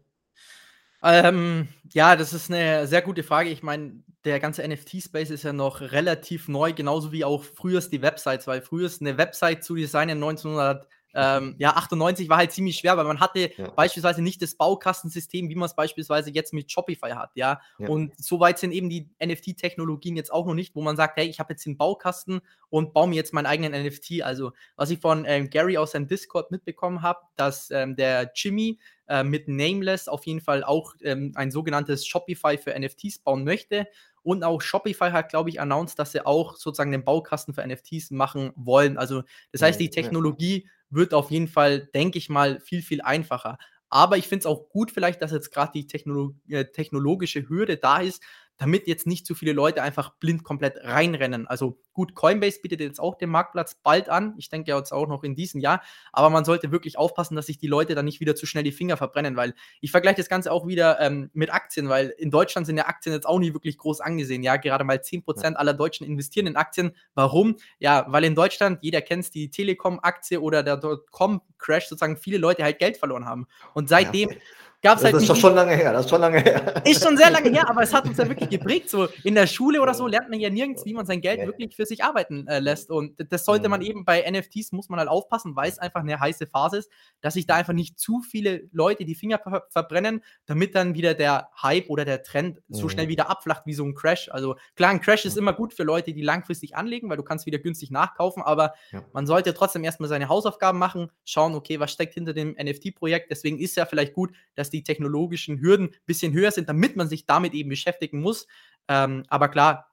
Ähm, 1.04 1.68
ja, 1.94 2.16
das 2.16 2.34
ist 2.34 2.52
eine 2.52 2.88
sehr 2.88 3.02
gute 3.02 3.24
Frage. 3.24 3.50
Ich 3.50 3.64
meine, 3.64 4.04
der 4.24 4.40
ganze 4.40 4.68
NFT-Space 4.68 5.32
ist 5.32 5.44
ja 5.44 5.54
noch 5.54 5.82
relativ 5.82 6.48
neu, 6.48 6.74
genauso 6.74 7.12
wie 7.12 7.26
auch 7.26 7.44
früher 7.44 7.82
die 7.82 8.02
Websites, 8.02 8.46
weil 8.48 8.62
früher 8.62 8.90
eine 9.00 9.18
Website 9.18 9.64
zu 9.64 9.76
designen 9.76 10.24
1900 10.24 10.88
ähm, 11.14 11.56
ja, 11.58 11.76
98 11.76 12.30
war 12.30 12.38
halt 12.38 12.52
ziemlich 12.52 12.78
schwer, 12.78 12.98
weil 12.98 13.06
man 13.06 13.20
hatte 13.20 13.52
ja. 13.56 13.70
beispielsweise 13.72 14.22
nicht 14.22 14.42
das 14.42 14.56
Baukastensystem, 14.56 15.50
wie 15.50 15.56
man 15.56 15.66
es 15.66 15.76
beispielsweise 15.76 16.32
jetzt 16.32 16.54
mit 16.54 16.72
Shopify 16.72 17.12
hat, 17.12 17.32
ja? 17.36 17.62
ja. 17.80 17.88
Und 17.88 18.14
soweit 18.18 18.60
sind 18.60 18.72
eben 18.72 18.90
die 18.90 19.10
NFT-Technologien 19.24 20.16
jetzt 20.16 20.32
auch 20.32 20.46
noch 20.46 20.54
nicht, 20.54 20.76
wo 20.76 20.82
man 20.82 20.96
sagt, 20.96 21.18
hey, 21.18 21.28
ich 21.28 21.40
habe 21.40 21.54
jetzt 21.54 21.66
den 21.66 21.78
Baukasten 21.78 22.42
und 22.70 22.94
baue 22.94 23.08
mir 23.08 23.16
jetzt 23.16 23.34
meinen 23.34 23.46
eigenen 23.46 23.74
NFT. 23.86 24.22
Also, 24.24 24.54
was 24.76 24.90
ich 24.90 25.00
von 25.00 25.26
ähm, 25.28 25.50
Gary 25.50 25.78
aus 25.78 25.92
seinem 25.92 26.08
Discord 26.08 26.52
mitbekommen 26.52 27.02
habe, 27.02 27.20
dass 27.36 27.70
ähm, 27.72 27.96
der 27.96 28.32
Jimmy 28.34 28.80
äh, 29.08 29.24
mit 29.24 29.48
Nameless 29.48 30.08
auf 30.08 30.26
jeden 30.26 30.40
Fall 30.40 30.64
auch 30.64 30.96
ähm, 31.02 31.34
ein 31.36 31.52
sogenanntes 31.52 32.08
Shopify 32.08 32.58
für 32.58 32.78
NFTs 32.78 33.20
bauen 33.20 33.44
möchte. 33.44 33.88
Und 34.24 34.44
auch 34.44 34.62
Shopify 34.62 35.12
hat, 35.12 35.30
glaube 35.30 35.50
ich, 35.50 35.60
announced, 35.60 35.98
dass 36.00 36.12
sie 36.12 36.26
auch 36.26 36.56
sozusagen 36.56 36.92
den 36.92 37.04
Baukasten 37.04 37.54
für 37.54 37.66
NFTs 37.66 38.12
machen 38.12 38.52
wollen. 38.56 38.98
Also, 38.98 39.24
das 39.52 39.62
heißt, 39.62 39.80
die 39.80 39.90
Technologie 39.90 40.70
wird 40.92 41.14
auf 41.14 41.32
jeden 41.32 41.48
Fall, 41.48 41.88
denke 41.94 42.18
ich 42.18 42.30
mal, 42.30 42.60
viel, 42.60 42.82
viel 42.82 43.02
einfacher. 43.02 43.58
Aber 43.90 44.18
ich 44.18 44.28
finde 44.28 44.42
es 44.42 44.46
auch 44.46 44.70
gut, 44.70 44.92
vielleicht, 44.92 45.22
dass 45.22 45.32
jetzt 45.32 45.52
gerade 45.52 45.72
die 45.74 45.88
Technolo 45.88 46.36
äh, 46.48 46.66
technologische 46.66 47.48
Hürde 47.50 47.78
da 47.78 47.98
ist, 48.00 48.24
damit 48.62 48.88
jetzt 48.88 49.08
nicht 49.08 49.26
zu 49.26 49.34
viele 49.34 49.54
Leute 49.54 49.82
einfach 49.82 50.14
blind 50.20 50.44
komplett 50.44 50.78
reinrennen. 50.84 51.48
Also 51.48 51.80
gut, 51.94 52.14
Coinbase 52.14 52.62
bietet 52.62 52.80
jetzt 52.80 53.00
auch 53.00 53.16
den 53.16 53.32
Marktplatz 53.32 53.74
bald 53.82 54.08
an. 54.08 54.36
Ich 54.38 54.50
denke 54.50 54.72
jetzt 54.72 54.92
auch 54.92 55.08
noch 55.08 55.24
in 55.24 55.34
diesem 55.34 55.60
Jahr. 55.60 55.82
Aber 56.14 56.30
man 56.30 56.46
sollte 56.46 56.72
wirklich 56.72 56.96
aufpassen, 56.96 57.36
dass 57.36 57.48
sich 57.48 57.58
die 57.58 57.66
Leute 57.66 57.96
dann 57.96 58.06
nicht 58.06 58.20
wieder 58.20 58.36
zu 58.36 58.46
schnell 58.46 58.64
die 58.64 58.72
Finger 58.72 58.98
verbrennen, 58.98 59.36
weil 59.36 59.56
ich 59.80 59.90
vergleiche 59.90 60.18
das 60.18 60.30
Ganze 60.30 60.52
auch 60.52 60.68
wieder 60.68 61.00
ähm, 61.02 61.32
mit 61.34 61.52
Aktien, 61.52 61.90
weil 61.90 62.10
in 62.20 62.30
Deutschland 62.30 62.68
sind 62.68 62.78
ja 62.78 62.86
Aktien 62.86 63.16
jetzt 63.16 63.26
auch 63.26 63.40
nicht 63.40 63.56
wirklich 63.56 63.80
groß 63.80 64.00
angesehen. 64.00 64.44
Ja, 64.44 64.58
gerade 64.58 64.84
mal 64.84 64.98
10% 64.98 65.56
aller 65.56 65.74
Deutschen 65.74 66.06
investieren 66.06 66.46
in 66.46 66.56
Aktien. 66.56 66.96
Warum? 67.16 67.56
Ja, 67.80 68.06
weil 68.10 68.26
in 68.26 68.36
Deutschland, 68.36 68.78
jeder 68.84 69.02
kennt 69.02 69.34
die 69.34 69.50
Telekom-Aktie 69.50 70.40
oder 70.40 70.62
der 70.62 70.78
Dotcom-Crash, 70.78 71.88
sozusagen 71.88 72.16
viele 72.16 72.38
Leute 72.38 72.64
halt 72.64 72.78
Geld 72.78 72.98
verloren 72.98 73.26
haben. 73.26 73.48
Und 73.74 73.90
seitdem. 73.90 74.30
Ja 74.30 74.38
es 74.84 75.04
Das 75.04 75.04
halt 75.04 75.18
ist 75.18 75.20
nicht 75.20 75.30
doch 75.30 75.36
schon 75.36 75.56
lange 75.56 75.76
her, 75.76 75.94
das 75.94 76.06
ist 76.06 76.10
schon 76.10 76.22
lange 76.22 76.40
her. 76.40 76.82
Ist 76.84 77.04
schon 77.04 77.16
sehr 77.16 77.30
lange 77.30 77.50
her, 77.52 77.70
aber 77.70 77.84
es 77.84 77.94
hat 77.94 78.08
uns 78.08 78.18
ja 78.18 78.28
wirklich 78.28 78.50
geprägt. 78.50 78.90
So 78.90 79.10
in 79.22 79.36
der 79.36 79.46
Schule 79.46 79.82
oder 79.82 79.94
so 79.94 80.08
lernt 80.08 80.32
man 80.32 80.40
ja 80.40 80.50
nirgends, 80.50 80.84
wie 80.84 80.96
man 80.96 81.06
sein 81.06 81.22
Geld 81.22 81.46
wirklich 81.46 81.76
für 81.76 81.86
sich 81.86 82.04
arbeiten, 82.04 82.48
äh, 82.48 82.58
lässt. 82.58 82.90
Und 82.90 83.14
das 83.32 83.46
sollte 83.46 83.70
man 83.70 83.82
Mhm. 83.82 83.86
eben 83.86 84.04
bei 84.06 84.22
NFTs 84.24 84.72
muss 84.72 84.90
man 84.90 84.98
halt 84.98 85.08
aufpassen, 85.08 85.56
weil's 85.56 85.78
einfach 85.78 86.02
'ne 86.02 86.20
heiße 86.20 86.48
Phase 86.48 86.78
ist, 86.80 86.90
dass 87.22 87.36
sich 87.36 87.46
da 87.46 87.54
einfach 87.54 87.74
nicht 87.74 88.00
zu 88.00 88.22
viele 88.22 88.64
Leute 88.72 89.06
die 89.06 89.14
Finger 89.14 89.38
ver 89.38 89.62
verbrennen, 89.70 90.24
damit 90.48 90.74
dann 90.74 90.96
wieder 90.96 91.14
der 91.14 91.50
Hype 91.62 91.88
oder 91.88 92.04
der 92.04 92.24
Trend 92.24 92.62
so 92.68 92.90
schnell 92.90 93.06
Mhm. 93.06 93.10
wieder 93.12 93.30
abflacht 93.30 93.68
wie 93.68 93.76
so 93.76 93.84
'n 93.86 93.94
Crash. 93.94 94.30
Also 94.32 94.56
klar, 94.76 94.90
'n 94.92 95.02
Crash 95.02 95.26
ist 95.26 95.36
Mhm. 95.36 95.42
immer 95.42 95.54
gut 95.54 95.76
für 95.76 95.84
Leute, 95.84 96.14
die 96.14 96.24
langfristig 96.24 96.76
anlegen, 96.76 97.10
weil 97.12 97.18
du 97.18 97.24
kannst 97.24 97.46
wieder 97.46 97.60
günstig 97.60 97.92
nachkaufen, 97.92 98.42
aber 98.42 98.74
Ja. 98.92 99.04
man 99.14 99.28
sollte 99.28 99.54
trotzdem 99.54 99.84
erst 99.84 100.00
mal 100.00 100.08
seine 100.08 100.30
Hausaufgaben 100.30 100.80
machen, 100.80 101.12
schauen, 101.26 101.54
okay, 101.54 101.80
was 101.80 101.92
steckt 101.92 102.16
hinter 102.16 102.34
dem 102.34 102.56
NFT-Projekt? 102.58 103.30
Deswegen 103.30 103.60
ist 103.60 103.76
ja 103.76 103.86
vielleicht 103.86 104.14
gut, 104.14 104.32
dass 104.56 104.71
die 104.74 104.84
technologischen 104.84 105.60
Hürden 105.62 105.92
bisschen 106.06 106.34
höher 106.34 106.52
sind, 106.52 106.70
damit 106.70 106.96
man 106.96 107.08
sich 107.10 107.26
damit 107.26 107.54
eben 107.54 107.70
beschäftigen 107.70 108.22
muss. 108.22 108.48
Ähm, 108.88 109.24
aber 109.30 109.50
klar, 109.50 109.88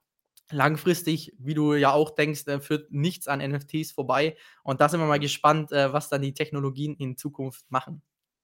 langfristig, 0.51 1.33
wie 1.39 1.53
du 1.53 1.73
ja 1.75 1.91
auch 1.93 2.11
denkst, 2.11 2.47
äh, 2.47 2.59
führt 2.59 2.91
nichts 2.91 3.27
an 3.27 3.41
NFTs 3.41 3.91
vorbei. 3.91 4.35
Und 4.63 4.81
da 4.81 4.89
sind 4.89 4.99
wir 4.99 5.07
mal 5.07 5.19
gespannt, 5.19 5.71
äh, 5.71 5.93
was 5.93 6.09
dann 6.09 6.21
die 6.21 6.33
Technologien 6.33 6.95
in 6.95 7.17
Zukunft 7.17 7.69
machen. 7.71 8.01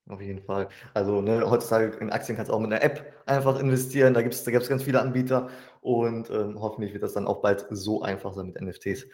Auf 0.07 0.21
jeden 0.21 0.43
Fall. 0.43 0.69
Also, 0.93 1.21
ne, 1.21 1.49
heutzutage 1.49 1.97
in 1.97 2.11
Aktien 2.11 2.35
kannst 2.35 2.51
du 2.51 2.55
auch 2.55 2.59
mit 2.59 2.69
'ner 2.69 2.83
App 2.83 3.11
einfach 3.25 3.59
investieren. 3.59 4.13
Da 4.13 4.21
gibt's 4.21 4.43
da 4.43 4.51
gibt's 4.51 4.69
ganz 4.69 4.83
viele 4.83 5.01
Anbieter 5.01 5.49
und, 5.81 6.29
ähm, 6.29 6.59
hoffentlich 6.61 6.93
wird 6.93 7.01
das 7.01 7.13
dann 7.13 7.25
auch 7.25 7.41
bald 7.41 7.65
so 7.71 8.03
einfach 8.03 8.33
sein 8.35 8.45
mit 8.47 8.55
NFTs. 8.57 9.07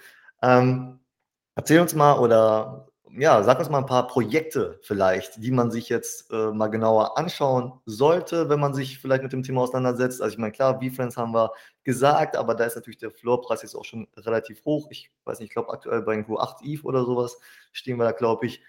Ähm, 0.43 0.99
erzähl 1.55 1.79
uns 1.81 1.95
mal 1.95 2.19
oder 2.19 2.89
ja, 3.17 3.43
sag 3.43 3.60
uns 3.60 3.69
mal 3.69 3.80
'n 3.80 3.86
paar 3.86 4.08
Projekte 4.08 4.80
vielleicht, 4.84 5.43
die 5.43 5.52
man 5.52 5.71
sich 5.71 5.89
jetzt, 5.89 6.32
äh, 6.32 6.52
mal 6.52 6.67
genauer 6.67 7.17
anschauen 7.17 7.74
sollte, 7.86 8.50
wenn 8.50 8.60
man 8.60 8.74
sich 8.74 9.00
vielleicht 9.00 9.24
mit 9.24 9.34
dem 9.34 9.43
Thema 9.43 9.62
auseinandersetzt. 9.62 10.21
Also, 10.21 10.34
ich 10.34 10.39
meine, 10.39 10.52
klar, 10.54 10.80
VeeFriends 10.82 11.17
haben 11.17 11.34
wir 11.34 11.52
gesagt, 11.84 12.36
aber 12.38 12.56
da 12.56 12.65
ist 12.65 12.76
natürlich 12.76 12.97
der 13.00 13.12
Floorpreis 13.12 13.62
jetzt 13.63 13.76
auch 13.76 13.86
schon 13.86 14.08
relativ 14.17 14.63
hoch. 14.65 14.88
Ich 14.91 15.12
weiß 15.26 15.39
nicht, 15.39 15.50
ich 15.50 15.54
glaube 15.54 15.71
aktuell 15.71 16.02
bei 16.04 16.13
irgendwo 16.13 16.38
8 16.38 16.62
ETH 16.63 16.84
oder 16.86 17.04
so 17.06 17.15
was 17.17 17.38
stehen 17.74 17.97
wir 17.97 18.06
da, 18.06 18.12
glaube 18.12 18.45
ich. 18.45 18.62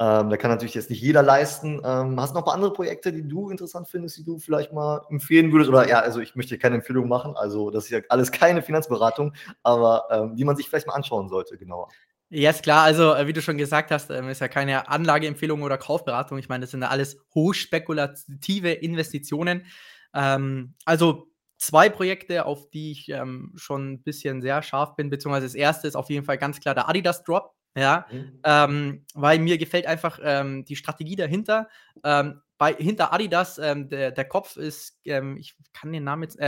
Ähm, 0.00 0.30
da 0.30 0.36
kann 0.36 0.50
natürlich 0.52 0.74
jetzt 0.74 0.90
nicht 0.90 1.02
jeder 1.02 1.22
leisten. 1.24 1.80
Ähm, 1.84 2.20
hast 2.20 2.30
du 2.30 2.34
noch 2.34 2.42
'n 2.42 2.44
paar 2.44 2.54
andere 2.54 2.72
Projekte, 2.72 3.12
die 3.12 3.26
du 3.26 3.50
interessant 3.50 3.88
findest, 3.88 4.16
die 4.18 4.24
du 4.24 4.38
vielleicht 4.38 4.72
mal 4.72 5.02
empfehlen 5.10 5.50
würdest? 5.52 5.70
Oder 5.70 5.88
ja, 5.88 5.98
also, 6.00 6.20
ich 6.20 6.36
möchte 6.36 6.56
keine 6.58 6.76
Empfehlung 6.76 7.08
machen, 7.08 7.34
also, 7.36 7.70
das 7.70 7.84
ist 7.84 7.90
ja 7.90 8.00
alles 8.08 8.30
keine 8.32 8.62
Finanzberatung, 8.62 9.34
aber, 9.64 10.04
ähm, 10.10 10.36
die 10.36 10.44
man 10.44 10.56
sich 10.56 10.68
vielleicht 10.68 10.86
mal 10.86 10.94
anschauen 10.94 11.28
sollte 11.28 11.58
genauer. 11.58 11.88
Ja, 12.32 12.50
ist 12.50 12.62
klar. 12.62 12.82
Also, 12.84 13.14
äh, 13.14 13.26
wie 13.26 13.32
du 13.32 13.40
schon 13.40 13.56
gesagt 13.56 13.90
hast, 13.90 14.10
ähm, 14.10 14.28
ist 14.28 14.40
ja 14.42 14.48
keine 14.48 14.88
Anlageempfehlung 14.88 15.62
oder 15.62 15.78
Kaufberatung. 15.78 16.36
Ich 16.38 16.48
meine, 16.50 16.62
das 16.62 16.72
sind 16.72 16.82
ja 16.82 16.88
alles 16.88 17.16
hochspekulative 17.34 18.70
Investitionen. 18.72 19.64
Ähm, 20.14 20.74
also 20.84 21.28
2 21.56 21.88
Projekte, 21.88 22.44
auf 22.44 22.68
die 22.68 22.92
ich, 22.92 23.08
ähm, 23.08 23.52
schon 23.56 23.94
'n 23.94 24.02
bisschen 24.02 24.42
sehr 24.42 24.62
scharf 24.62 24.94
bin, 24.94 25.08
beziehungsweise 25.08 25.46
das 25.46 25.54
1. 25.54 25.88
ist 25.88 25.96
auf 25.96 26.10
jeden 26.10 26.24
Fall 26.26 26.36
ganz 26.36 26.60
klar 26.60 26.74
der 26.74 26.88
Adidas 26.88 27.24
Drop, 27.24 27.54
ja, 27.74 28.06
Mhm. 28.12 28.40
ähm, 28.44 29.06
weil 29.14 29.38
mir 29.38 29.56
gefällt 29.56 29.86
einfach, 29.86 30.18
ähm, 30.22 30.64
die 30.66 30.76
Strategie 30.76 31.16
dahinter. 31.16 31.68
Ähm, 32.04 32.42
bei 32.58 32.74
hinter 32.74 33.12
Adidas, 33.12 33.56
ähm, 33.58 33.88
der 33.88 34.10
der 34.10 34.24
Kopf 34.26 34.56
ist, 34.56 34.98
ähm 35.06 35.36
ich 35.38 35.56
kann 35.72 35.92
den 35.92 36.04
Namen 36.04 36.24
jetzt 36.24 36.38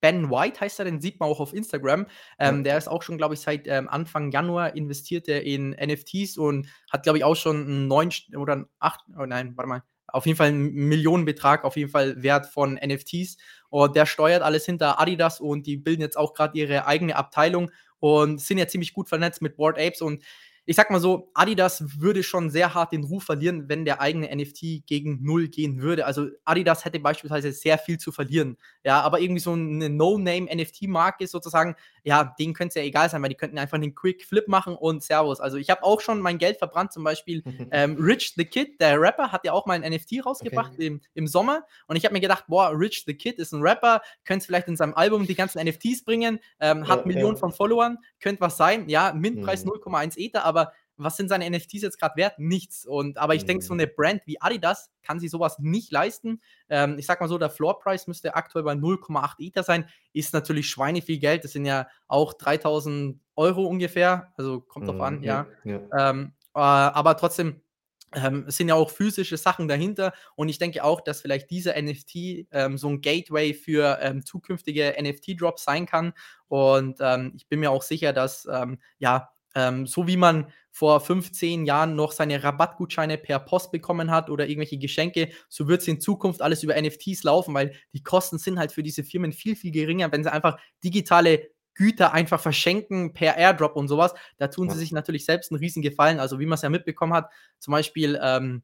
Ben 0.00 0.30
White 0.30 0.60
heißt 0.60 0.78
er, 0.78 0.84
den 0.86 1.00
sieht 1.00 1.20
man 1.20 1.28
auch 1.28 1.40
auf 1.40 1.52
Instagram. 1.54 2.06
Ähm, 2.38 2.56
Ja. 2.58 2.62
der 2.62 2.78
ist 2.78 2.88
auch 2.88 3.02
schon, 3.02 3.18
glaube 3.18 3.34
ich, 3.34 3.40
seit, 3.40 3.66
ähm, 3.68 3.88
Anfang 3.88 4.30
Januar 4.32 4.74
investiert 4.76 5.28
er 5.28 5.44
in 5.44 5.72
NFTs 5.74 6.38
und 6.38 6.68
hat, 6.90 7.02
glaube 7.02 7.18
ich, 7.18 7.24
auch 7.24 7.36
schon 7.36 7.66
'n 7.66 7.88
neunst 7.88 8.34
oder 8.36 8.54
'n 8.54 8.66
acht 8.78 9.00
oh 9.18 9.26
nein, 9.26 9.52
warte 9.56 9.68
mal, 9.68 9.82
auf 10.08 10.26
jeden 10.26 10.36
Fall 10.38 10.48
'n 10.50 10.68
M 10.68 10.88
Millionenbetrag 10.88 11.64
auf 11.64 11.76
jeden 11.76 11.90
Fall 11.90 12.22
Wert 12.22 12.46
von 12.46 12.76
NFTs. 12.78 13.36
Und 13.68 13.94
der 13.96 14.06
steuert 14.06 14.42
alles 14.42 14.66
hinter 14.66 15.00
Adidas 15.00 15.40
und 15.40 15.66
die 15.66 15.76
bilden 15.76 16.02
jetzt 16.02 16.16
auch 16.16 16.34
grad 16.34 16.54
ihre 16.54 16.86
eigene 16.86 17.14
Abteilung 17.16 17.70
und 18.00 18.40
sind 18.40 18.58
ja 18.58 18.66
ziemlich 18.68 18.92
gut 18.94 19.08
vernetzt 19.08 19.42
mit 19.42 19.56
Bored 19.56 19.78
Apes. 19.78 20.00
Und 20.02 20.24
ich 20.66 20.76
sage 20.76 20.92
mal 20.92 21.00
so, 21.00 21.30
Adidas 21.34 22.00
würde 22.00 22.22
schon 22.22 22.50
sehr 22.50 22.74
hart 22.74 22.92
den 22.92 23.04
Ruf 23.04 23.24
verlieren, 23.24 23.68
wenn 23.68 23.84
der 23.84 24.00
eigene 24.00 24.28
NFT 24.30 24.82
gegen 24.86 25.18
0 25.22 25.48
gehen 25.48 25.80
würde. 25.82 26.06
Also, 26.06 26.28
Adidas 26.44 26.84
hätte 26.84 27.00
beispielsweise 27.00 27.52
sehr 27.52 27.78
viel 27.78 27.98
zu 27.98 28.12
verlieren. 28.12 28.56
Ja, 28.84 29.00
aber 29.02 29.20
irgendwie 29.20 29.40
so 29.40 29.54
'ne 29.54 29.90
No-Name-NFT-Marke 29.90 31.26
sozusagen, 31.26 31.76
ja, 32.02 32.34
denen 32.38 32.54
könnte 32.54 32.70
es 32.70 32.74
ja 32.76 32.82
egal 32.82 33.10
sein, 33.10 33.22
weil 33.22 33.28
die 33.28 33.34
könnten 33.36 33.58
einfach 33.58 33.76
'nen 33.78 33.94
Quick 33.94 34.24
Flip 34.24 34.48
machen 34.48 34.74
und 34.74 35.02
Servus. 35.02 35.38
Also, 35.40 35.58
ich 35.58 35.68
habe 35.70 35.82
auch 35.82 36.00
schon 36.00 36.20
mein 36.20 36.38
Geld 36.38 36.56
verbrannt, 36.58 36.92
zum 36.92 37.04
Beispiel, 37.04 37.44
ähm, 37.70 37.96
Rich 38.00 38.34
the 38.36 38.44
Kid, 38.46 38.80
der 38.80 38.98
Rapper, 39.00 39.32
hat 39.32 39.44
ja 39.44 39.52
auch 39.52 39.66
mal 39.66 39.74
'n 39.76 39.82
NFT 39.92 40.20
rausgebracht 40.24 40.72
Okay. 40.72 40.78
im 40.78 41.00
im 41.14 41.26
Sommer. 41.26 41.64
Und 41.86 41.96
ich 41.96 42.04
habe 42.06 42.14
mir 42.14 42.20
gedacht: 42.20 42.44
„Boah, 42.48 42.70
Rich 42.74 43.04
the 43.06 43.14
Kid 43.14 43.38
ist 43.38 43.52
'n 43.52 43.60
Rapper, 43.62 44.00
könnte 44.24 44.46
vielleicht 44.46 44.68
in 44.68 44.76
seinem 44.76 44.94
Album 44.94 45.26
die 45.26 45.34
ganzen 45.34 45.58
NFTs 45.58 46.02
bringen, 46.04 46.40
ähm, 46.60 46.88
hat 46.88 47.04
Ja, 47.04 47.06
Millionen 47.06 47.36
ja. 47.36 47.36
von 47.36 47.52
Followern, 47.52 47.98
könnte 48.20 48.40
was 48.40 48.56
sein.“ 48.56 48.88
Ja, 48.88 49.12
Mintpreis 49.14 49.64
Mhm. 49.64 49.66
0,1 49.66 50.16
Ether, 50.16 50.44
aber 50.44 50.72
was 51.02 51.16
sind 51.16 51.28
seine 51.28 51.44
NFTs 51.46 51.82
jetzt 51.82 51.98
grad 52.00 52.16
wert? 52.16 52.38
Nichts. 52.38 52.86
Und 52.86 53.18
aber 53.18 53.34
ich 53.34 53.44
denke, 53.46 53.64
so 53.64 53.74
Mhm. 53.74 53.80
'ne 53.80 53.86
Brand 53.86 54.22
wie 54.26 54.40
Adidas 54.40 54.90
kann 55.02 55.20
sich 55.20 55.30
so 55.30 55.40
was 55.40 55.58
nicht 55.58 55.90
leisten. 55.92 56.40
Ähm, 56.68 56.98
ich 56.98 57.06
sage 57.06 57.22
mal 57.22 57.28
so, 57.28 57.38
der 57.38 57.50
Floorpreis 57.50 58.06
müsste 58.06 58.34
aktuell 58.34 58.64
bei 58.64 58.74
0,8 58.74 59.40
Ether 59.40 59.62
sein. 59.62 59.88
Ist 60.12 60.32
natürlich 60.34 60.68
schweineviel 60.68 61.18
Geld. 61.18 61.44
Das 61.44 61.52
sind 61.52 61.64
ja 61.66 61.88
auch 62.08 62.34
3.000 62.34 63.20
€ 63.36 63.66
ungefähr. 63.66 64.32
Also, 64.36 64.60
kommt 64.60 64.88
drauf 64.88 65.00
an, 65.00 65.22
Mhm, 65.22 65.24
ja, 65.24 65.46
ja. 65.64 65.72
ja. 65.72 65.80
Ähm, 65.96 66.34
äh, 66.54 66.60
aber 66.60 67.16
trotzdem, 67.16 67.62
ähm, 68.12 68.46
es 68.48 68.56
sind 68.56 68.68
ja 68.68 68.74
auch 68.74 68.90
physische 68.90 69.36
Sachen 69.36 69.68
dahinter. 69.68 70.12
Und 70.34 70.48
ich 70.48 70.58
denke 70.58 70.82
auch, 70.84 71.00
dass 71.00 71.20
vielleicht 71.20 71.50
dieser 71.50 71.76
NFT, 71.80 72.48
ähm, 72.50 72.76
so 72.78 72.88
'n 72.88 73.00
Gateway 73.02 73.54
für, 73.54 73.98
ähm, 74.02 74.24
zukünftige 74.26 74.96
NFT-Drops 74.98 75.64
sein 75.64 75.86
kann. 75.86 76.12
Und, 76.48 76.98
ähm, 77.00 77.32
ich 77.36 77.48
bin 77.48 77.60
mir 77.60 77.70
auch 77.70 77.82
sicher, 77.82 78.12
dass, 78.12 78.46
ähm, 78.52 78.78
ja, 78.98 79.30
ähm, 79.54 79.86
so 79.86 80.06
wie 80.08 80.16
man 80.16 80.52
vor 80.70 81.00
5, 81.00 81.32
10 81.32 81.66
Jahren 81.66 81.96
noch 81.96 82.12
seine 82.12 82.42
Rabattgutscheine 82.42 83.18
per 83.18 83.38
Post 83.40 83.72
bekommen 83.72 84.10
hat 84.10 84.30
oder 84.30 84.46
irgendwelche 84.48 84.78
Geschenke, 84.78 85.30
so 85.48 85.68
wird's 85.68 85.88
in 85.88 86.00
Zukunft 86.00 86.42
alles 86.42 86.62
über 86.62 86.76
NFTs 86.80 87.24
laufen, 87.24 87.54
weil 87.54 87.72
die 87.92 88.02
Kosten 88.02 88.38
sind 88.38 88.58
halt 88.58 88.72
für 88.72 88.82
diese 88.82 89.02
Firmen 89.04 89.32
viel, 89.32 89.56
viel 89.56 89.72
geringer, 89.72 90.10
wenn 90.12 90.22
sie 90.24 90.32
einfach 90.32 90.58
digitale 90.84 91.48
Güter 91.74 92.12
einfach 92.12 92.40
verschenken 92.40 93.12
per 93.14 93.36
Airdrop 93.36 93.74
und 93.76 93.88
so 93.88 93.96
was. 93.98 94.12
Da 94.38 94.48
tun 94.48 94.68
sie 94.68 94.74
Ja. 94.76 94.80
sich 94.80 94.92
natürlich 94.92 95.24
selbst 95.24 95.50
'n 95.50 95.56
Riesengefallen. 95.56 96.20
Also, 96.20 96.38
wie 96.38 96.46
man's 96.46 96.62
ja 96.62 96.68
mitbekommen 96.68 97.14
hat, 97.14 97.30
zum 97.58 97.72
Beispiel, 97.72 98.18
ähm, 98.22 98.62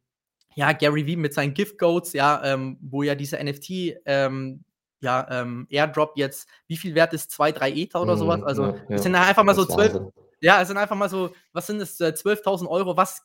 ja, 0.55 0.73
Gary 0.73 1.07
Vee 1.07 1.17
mit 1.17 1.35
seinen 1.35 1.55
Gift 1.55 1.79
Codes, 1.79 2.13
ja, 2.15 2.43
ähm, 2.45 2.79
wo 2.83 3.03
ja 3.03 3.15
dieser 3.15 3.39
NFT, 3.41 3.97
ähm, 4.07 4.65
ja, 5.01 5.27
ähm, 5.31 5.67
Airdrop 5.71 6.13
jetzt 6.17 6.49
wie 6.67 6.77
viel 6.77 6.95
wert 6.95 7.13
ist? 7.15 7.31
2, 7.31 7.53
3 7.53 7.71
Ether 7.73 8.03
oder 8.03 8.17
so 8.17 8.27
was. 8.27 8.41
Mhm, 8.41 8.47
Also, 8.47 8.63
ja, 8.65 8.75
das 8.89 9.03
sind 9.03 9.15
einfach 9.15 9.45
mal 9.45 9.55
so 9.55 9.63
ist 9.63 9.73
12 9.73 9.95
Wahnsinn. 9.95 10.13
Ja, 10.41 10.61
es 10.63 10.69
sind 10.69 10.77
einfach 10.79 10.97
mal 10.97 11.09
so 11.09 11.35
was 11.53 11.67
sind 11.67 11.79
das, 11.81 12.01
äh, 12.01 12.15
12.000 12.15 12.71
€, 12.71 12.97
was 12.97 13.23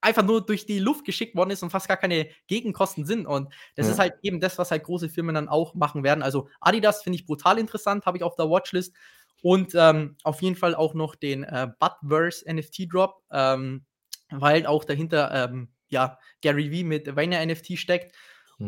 einfach 0.00 0.22
nur 0.24 0.44
durch 0.44 0.66
die 0.66 0.78
Luft 0.80 1.04
geschickt 1.06 1.34
worden 1.36 1.50
ist 1.50 1.62
und 1.62 1.70
fast 1.70 1.88
gar 1.88 1.96
keine 1.96 2.28
Gegenkosten 2.46 3.06
sind. 3.06 3.26
Und 3.26 3.52
das 3.76 3.88
ist 3.88 3.98
Ja. 3.98 4.04
halt 4.04 4.14
eben 4.22 4.40
das, 4.40 4.58
was 4.58 4.70
halt 4.70 4.84
große 4.84 5.08
Firmen 5.08 5.34
dann 5.34 5.48
auch 5.48 5.74
machen 5.74 6.02
werden. 6.04 6.22
Also, 6.22 6.48
Adidas 6.60 7.02
finde 7.02 7.18
ich 7.18 7.26
brutal 7.26 7.58
interessant, 7.58 8.04
habe 8.06 8.18
ich 8.18 8.22
auf 8.24 8.36
der 8.36 8.50
Watchlist. 8.50 8.94
Und, 9.42 9.74
ähm, 9.74 10.16
auf 10.24 10.42
jeden 10.42 10.56
Fall 10.56 10.74
auch 10.74 10.94
noch 10.94 11.14
den, 11.16 11.44
äh, 11.44 11.68
Budverse 11.80 12.44
NFT-Drop, 12.46 13.22
ähm, 13.32 13.84
weil 14.30 14.66
auch 14.66 14.84
dahinter, 14.84 15.30
ähm, 15.50 15.68
ja, 15.88 16.18
Gary 16.42 16.70
Vee 16.70 16.84
mit 16.84 17.14
Vayner 17.16 17.40
NFT 17.46 17.76
steckt. 17.78 18.14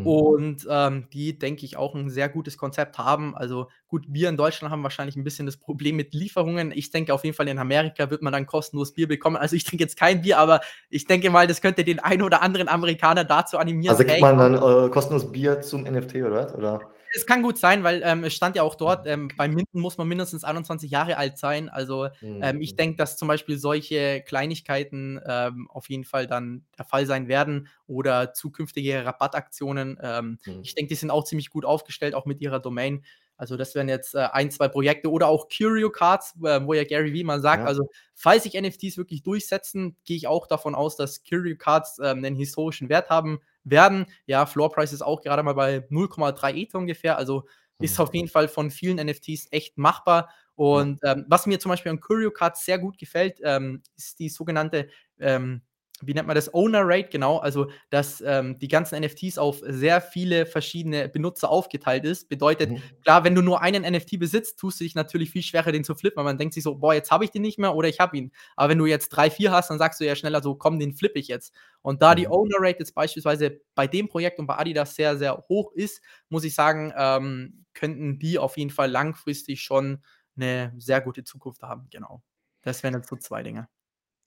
Mhm. 0.05 0.37
Und, 0.37 0.67
ähm, 0.71 1.09
die, 1.13 1.39
denke 1.39 1.65
ich, 1.67 1.77
auch 1.77 1.95
'n 1.97 2.11
sehr 2.11 2.29
gutes 2.29 2.57
Konzept 2.59 2.99
haben. 2.99 3.35
Also, 3.37 3.69
gut, 3.89 4.05
wir 4.09 4.29
in 4.29 4.37
Deutschland 4.37 4.71
haben 4.73 4.83
wahrscheinlich 4.85 5.17
'n 5.17 5.25
bisschen 5.25 5.47
das 5.47 5.57
Problem 5.57 5.97
mit 5.97 6.15
Lieferungen. 6.15 6.71
Ich 6.73 6.91
denke 6.91 7.13
auf 7.15 7.25
jeden 7.25 7.37
Fall, 7.37 7.49
in 7.49 7.59
Amerika 7.59 8.11
wird 8.11 8.23
man 8.23 8.33
dann 8.33 8.47
kostenlos 8.47 8.93
Bier 8.95 9.09
bekommen. 9.09 9.37
Also, 9.37 9.57
ich 9.57 9.65
trinke 9.65 9.85
jetzt 9.85 9.97
kein 9.99 10.23
Bier, 10.23 10.39
aber 10.39 10.61
ich 10.91 11.07
denke 11.07 11.31
mal, 11.31 11.47
das 11.49 11.61
könnte 11.61 11.85
den 11.85 11.99
einen 12.01 12.23
oder 12.23 12.43
anderen 12.43 12.69
Amerikaner 12.69 13.25
dazu 13.25 13.59
animieren: 13.59 13.97
Also, 13.97 14.05
kriegt 14.05 14.19
„Hey, 14.19 14.21
man 14.21 14.37
komm“ 14.37 14.39
dann, 14.39 14.55
äh, 14.55 14.91
kostenlos 14.91 15.31
Bier 15.33 15.61
zum 15.61 15.85
NFT 15.87 16.17
oder 16.17 16.33
was, 16.33 16.55
oder? 16.55 16.91
Es 17.17 17.25
kann 17.27 17.43
gut 17.43 17.57
sein, 17.57 17.83
weil, 17.83 18.03
ähm, 18.05 18.25
es 18.25 18.35
stand 18.35 18.57
ja 18.57 18.63
auch 18.63 18.75
dort, 18.75 19.07
ähm, 19.07 19.37
beim 19.37 19.55
Minten 19.55 19.81
muss 19.81 19.97
man 19.97 20.07
mindestens 20.07 20.45
21 20.45 20.91
Jahre 20.91 21.17
alt 21.17 21.39
sein. 21.39 21.71
Also, 21.71 22.09
ähm, 22.41 22.61
ich 22.61 22.75
Mhm. 22.75 22.77
denke, 22.77 22.97
dass 22.97 23.17
zum 23.17 23.27
Beispiel 23.29 23.57
solche 23.59 24.23
Kleinigkeiten, 24.23 25.19
ähm, 25.27 25.67
auf 25.71 25.89
jeden 25.89 26.05
Fall 26.05 26.27
dann 26.27 26.67
der 26.79 26.85
Fall 26.85 27.07
sein 27.07 27.27
werden 27.29 27.69
oder 27.87 28.35
zukünftige 28.35 29.05
Rabattaktionen. 29.07 29.99
Ähm, 30.03 30.39
Mhm. 30.47 30.63
ich 30.63 30.75
denke, 30.75 30.91
die 30.91 30.95
sind 30.97 31.11
auch 31.11 31.25
ziemlich 31.25 31.49
gut 31.49 31.65
aufgestellt, 31.65 32.15
auch 32.15 32.27
mit 32.27 32.41
ihrer 32.43 32.61
Domain. 32.61 33.05
Also, 33.39 33.57
das 33.57 33.75
wären 33.75 33.89
jetzt, 33.89 34.15
äh, 34.15 34.19
1, 34.33 34.51
2 34.51 34.69
Projekte 34.69 35.11
oder 35.11 35.29
auch 35.29 35.49
Curio 35.49 35.91
Cards, 35.91 36.35
äh, 36.45 36.61
wo 36.65 36.75
ja 36.75 36.85
Gary 36.85 37.13
Vee 37.13 37.25
mal 37.25 37.41
sagt, 37.41 37.65
Ja. 37.65 37.67
also, 37.67 37.89
falls 38.15 38.45
sich 38.45 38.55
NFTs 38.55 38.97
wirklich 38.97 39.23
durchsetzen, 39.23 39.97
gehe 40.05 40.17
ich 40.17 40.27
auch 40.27 40.47
davon 40.47 40.75
aus, 40.75 40.97
dass 40.97 41.23
Curio 41.25 41.57
Cards, 41.57 41.99
ähm, 42.03 42.21
'nen 42.21 42.35
historischen 42.37 42.89
Wert 42.89 43.11
haben 43.11 43.41
werden. 43.65 44.07
Ja, 44.27 44.47
Floorpreis 44.47 44.93
ist 44.93 45.03
auch 45.03 45.21
gerade 45.23 45.43
mal 45.43 45.55
bei 45.55 45.87
0,3 45.91 46.53
Ether 46.55 46.79
ungefähr. 46.79 47.19
Also, 47.19 47.45
ist 47.81 48.01
auf 48.01 48.15
Mhm. 48.15 48.15
jeden 48.15 48.29
Fall 48.29 48.49
von 48.49 48.71
vielen 48.71 48.99
NFTs 48.99 49.49
echt 49.51 49.77
machbar. 49.79 50.31
Und, 50.55 51.01
ähm, 51.05 51.27
was 51.29 51.47
mir 51.47 51.59
zum 51.61 51.69
Beispiel 51.71 51.91
an 51.93 52.01
Curio 52.01 52.31
Cards 52.31 52.65
sehr 52.65 52.79
gut 52.79 52.97
gefällt, 52.99 53.39
ähm, 53.45 53.83
ist 53.97 54.19
die 54.19 54.31
sogenannte, 54.31 54.89
ähm, 55.21 55.61
wie 56.03 56.15
nennt 56.15 56.27
man 56.27 56.35
das? 56.35 56.53
Owner 56.53 56.83
Rate, 56.85 57.09
genau, 57.09 57.39
also 57.39 57.71
dass 57.91 58.21
ähm, 58.21 58.59
die 58.59 58.69
ganzen 58.69 59.01
NFTs 59.01 59.39
auf 59.39 59.61
sehr 59.63 60.01
viele 60.01 60.47
verschiedene 60.47 61.09
Benutzer 61.09 61.49
aufgeteilt 61.49 62.05
ist. 62.05 62.29
Bedeutet, 62.29 62.71
mhm. 62.71 62.83
klar, 63.03 63.25
wenn 63.25 63.35
du 63.35 63.43
nur 63.43 63.63
einen 63.63 63.91
NFT 63.91 64.19
besitzt, 64.19 64.59
tust 64.59 64.81
du 64.81 64.85
dich 64.85 64.95
natürlich 64.95 65.31
viel 65.31 65.43
schwerer, 65.43 65.73
den 65.73 65.85
zu 65.85 65.95
flippen, 65.95 66.19
weil 66.19 66.25
man 66.25 66.39
denkt 66.39 66.55
sich 66.55 66.63
so, 66.63 66.75
boah, 66.77 66.95
jetzt 66.95 67.11
habe 67.11 67.25
ich 67.25 67.31
den 67.31 67.43
nicht 67.43 67.59
mehr 67.59 67.75
oder 67.75 67.89
ich 67.89 68.01
habe 68.01 68.17
ihn. 68.17 68.33
Aber 68.57 68.71
wenn 68.71 68.79
du 68.79 68.87
jetzt 68.87 69.09
drei, 69.09 69.31
vier 69.31 69.53
hast, 69.53 69.71
dann 69.71 69.79
sagst 69.79 70.01
du 70.01 70.05
ja 70.05 70.15
schneller 70.15 70.43
so, 70.43 70.55
komm, 70.55 70.79
den 70.79 70.95
flippe 70.95 71.19
ich 71.19 71.29
jetzt. 71.29 71.55
Und 71.83 72.03
da 72.03 72.13
mhm. 72.13 72.17
die 72.17 72.29
Owner 72.29 72.57
Rate 72.59 72.81
jetzt 72.81 72.95
beispielsweise 72.95 73.61
bei 73.75 73.87
dem 73.87 74.09
Projekt 74.09 74.39
und 74.39 74.47
bei 74.47 74.57
Adidas 74.57 74.95
sehr, 74.95 75.17
sehr 75.17 75.37
hoch 75.49 75.73
ist, 75.73 76.03
muss 76.29 76.45
ich 76.45 76.55
sagen, 76.55 76.93
ähm, 76.97 77.65
könnten 77.75 78.19
die 78.19 78.39
auf 78.39 78.57
jeden 78.57 78.71
Fall 78.71 78.91
langfristig 78.91 79.63
schon 79.63 80.03
eine 80.37 80.73
sehr 80.77 81.01
gute 81.01 81.25
Zukunft 81.25 81.63
haben. 81.63 81.89
Genau. 81.91 82.23
Das 82.63 82.83
wären 82.83 82.95
jetzt 82.95 83.09
so 83.09 83.17
zwei 83.17 83.43
Dinge. 83.43 83.69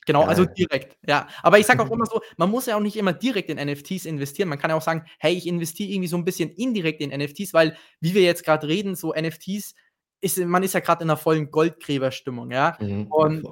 Genau, 0.09 0.23
also 0.23 0.43
direkt, 0.43 0.97
ja. 1.07 1.27
Aber 1.43 1.59
ich 1.59 1.67
sage 1.67 1.83
auch 1.83 1.91
immer 1.91 2.07
so, 2.07 2.19
man 2.35 2.49
muss 2.49 2.65
ja 2.65 2.75
auch 2.75 2.81
nicht 2.81 2.95
immer 2.95 3.13
direkt 3.13 3.51
in 3.51 3.63
NFTs 3.63 4.05
investieren. 4.05 4.49
Man 4.49 4.57
kann 4.57 4.71
ja 4.71 4.75
auch 4.75 4.81
sagen, 4.81 5.05
hey, 5.19 5.35
ich 5.35 5.45
investiere 5.45 5.91
irgendwie 5.91 6.07
so 6.07 6.17
ein 6.17 6.25
bisschen 6.25 6.49
indirekt 6.49 6.99
in 7.01 7.11
NFTs, 7.11 7.53
weil, 7.53 7.77
wie 7.99 8.15
wir 8.15 8.23
jetzt 8.23 8.43
gerade 8.43 8.67
reden, 8.67 8.95
so 8.95 9.13
NFTs, 9.13 9.75
ist, 10.21 10.39
man 10.39 10.63
ist 10.63 10.73
ja 10.73 10.79
gerade 10.79 11.03
in 11.03 11.11
einer 11.11 11.17
vollen 11.17 11.51
Goldgräberstimmung, 11.51 12.49
ja. 12.49 12.75
Mhm. 12.79 13.05
Und 13.05 13.47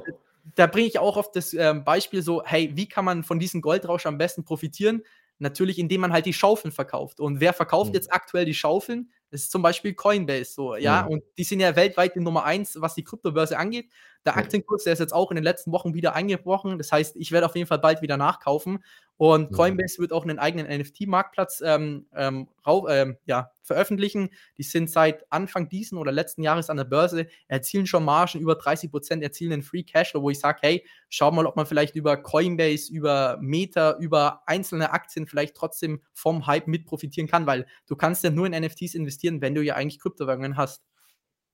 da 0.56 0.66
bringe 0.66 0.88
ich 0.88 0.98
auch 0.98 1.16
oft 1.16 1.36
das 1.36 1.54
äh, 1.54 1.76
Beispiel 1.76 2.24
so, 2.24 2.42
hey, 2.44 2.72
wie 2.74 2.90
kann 2.90 3.06
man 3.06 3.24
von 3.24 3.38
diesem 3.38 3.62
Goldrausch 3.62 4.08
am 4.08 4.18
besten 4.18 4.44
profitieren? 4.44 5.04
Natürlich, 5.38 5.78
indem 5.78 6.02
man 6.02 6.12
halt 6.12 6.26
die 6.26 6.34
Schaufeln 6.34 6.72
verkauft. 6.72 7.20
Und 7.20 7.40
wer 7.40 7.54
verkauft 7.54 7.90
mhm. 7.90 7.98
jetzt 7.98 8.12
aktuell 8.12 8.46
die 8.46 8.56
Schaufeln? 8.56 9.12
Das 9.30 9.42
ist 9.42 9.52
zum 9.52 9.62
Beispiel 9.62 9.94
Coinbase 9.94 10.54
so, 10.54 10.76
ja. 10.76 11.04
Mhm. 11.04 11.08
Und 11.10 11.24
die 11.38 11.44
sind 11.44 11.60
ja 11.60 11.76
weltweit 11.76 12.16
die 12.16 12.20
Nummer 12.20 12.46
eins, 12.46 12.80
was 12.80 12.96
die 12.96 13.04
Kryptobörse 13.04 13.58
angeht. 13.58 13.90
Der 14.26 14.38
Aktienkurs, 14.38 14.84
der 14.84 14.94
ist 14.94 15.00
jetzt 15.00 15.14
auch 15.14 15.32
in 15.32 15.36
den 15.36 15.44
letzten 15.44 15.72
Wochen 15.72 15.94
wieder 15.94 16.16
eingebrochen. 16.16 16.78
Das 16.78 16.92
heißt, 16.92 17.16
ich 17.18 17.32
werde 17.32 17.46
auf 17.46 17.56
jeden 17.56 17.68
Fall 17.68 17.80
bald 17.80 18.02
wieder 18.02 18.18
nachkaufen. 18.18 18.84
Und 19.18 19.52
Coinbase 19.52 19.98
wird 19.98 20.14
auch 20.14 20.24
einen 20.24 20.38
eigenen 20.38 20.68
NFT-Marktplatz 20.68 21.62
ähm, 21.66 22.06
ähm, 22.16 22.48
ähm, 22.90 23.18
ja, 23.26 23.52
veröffentlichen. 23.64 24.30
Die 24.58 24.64
sind 24.64 24.92
seit 24.92 25.26
Anfang 25.32 25.70
diesen 25.70 25.98
oder 25.98 26.12
letzten 26.12 26.44
Jahres 26.44 26.70
an 26.70 26.78
der 26.78 26.84
Börse, 26.84 27.28
erzielen 27.48 27.88
schon 27.88 28.06
Margen 28.06 28.40
über 28.40 28.56
30 28.56 28.92
Prozent, 28.92 29.24
erzielen 29.24 29.54
einen 29.54 29.64
Free 29.64 29.84
Cashflow, 29.84 30.22
wo 30.22 30.30
ich 30.30 30.40
sage, 30.40 30.60
hey, 30.62 30.86
schau 31.10 31.32
mal, 31.32 31.48
ob 31.48 31.56
man 31.56 31.66
vielleicht 31.66 31.96
über 31.96 32.18
Coinbase, 32.18 32.92
über 32.94 33.38
Meta, 33.42 33.98
über 34.00 34.44
einzelne 34.46 34.92
Aktien 34.92 35.26
vielleicht 35.26 35.56
trotzdem 35.56 36.02
vom 36.14 36.46
Hype 36.46 36.68
mit 36.68 36.86
profitieren 36.86 37.28
kann, 37.28 37.48
weil 37.48 37.66
du 37.88 37.96
kannst 37.96 38.24
ja 38.24 38.30
nur 38.30 38.46
in 38.46 38.52
NFTs 38.64 38.94
investieren, 38.94 39.42
wenn 39.42 39.56
du 39.56 39.64
ja 39.64 39.76
eigentlich 39.76 40.00
Kryptowährungen 40.00 40.58
hast. 40.58 40.84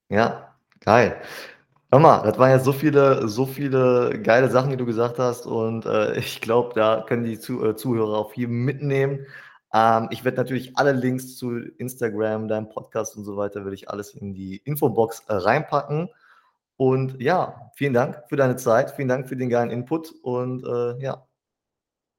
Ja, 0.10 0.54
geil. 0.82 1.22
Hör 1.94 2.00
mal, 2.00 2.24
das 2.24 2.40
waren 2.40 2.50
jetzt 2.50 2.66
so 2.66 2.74
viele 2.74 3.28
so 3.28 3.46
viele 3.46 4.20
geile 4.24 4.50
Sachen, 4.50 4.72
die 4.72 4.78
du 4.78 4.86
gesagt 4.88 5.20
hast 5.20 5.46
und, 5.46 5.86
äh, 5.86 6.18
ich 6.18 6.42
glaube, 6.42 6.74
da 6.74 7.06
können 7.08 7.24
die 7.24 7.38
Zu 7.40 7.64
äh, 7.64 7.76
Zuhörer 7.76 8.18
auch 8.18 8.32
viel 8.32 8.48
mitnehmen. 8.48 9.28
Ähm, 9.72 10.08
ich 10.10 10.26
werde 10.26 10.38
natürlich 10.38 10.76
alle 10.76 10.94
Links 10.94 11.38
zu 11.38 11.52
Instagram, 11.78 12.48
deinem 12.48 12.68
Podcast 12.68 13.16
und 13.16 13.26
so 13.26 13.38
weiter 13.38 13.64
werde 13.64 13.76
ich 13.76 13.92
alles 13.92 14.16
in 14.16 14.34
die 14.34 14.58
Infobox, 14.66 15.20
äh, 15.28 15.36
reinpacken. 15.36 16.10
Und 16.78 17.22
ja, 17.22 17.70
vielen 17.76 17.94
Dank 17.94 18.24
für 18.28 18.38
deine 18.38 18.56
Zeit. 18.56 18.90
Vielen 18.90 19.10
Dank 19.10 19.30
für 19.30 19.36
den 19.36 19.50
geilen 19.50 19.70
Input 19.70 20.16
und, 20.24 20.66
äh, 20.66 20.98
ja. 21.00 21.28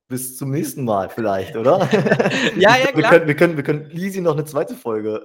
Bis 0.07 0.37
zum 0.37 0.51
nächsten 0.51 0.85
Mal 0.85 1.09
vielleicht, 1.09 1.57
oder? 1.57 1.79
Ja, 2.57 2.77
ja, 2.77 2.87
Wir 2.87 2.93
klar. 2.93 3.11
können 3.11 3.27
wir 3.27 3.35
können 3.37 3.57
wir 3.57 3.65
können 3.65 3.91
easy 3.93 4.21
noch 4.21 4.35
eine 4.35 4.45
zweite 4.45 4.75
Folge, 4.75 5.17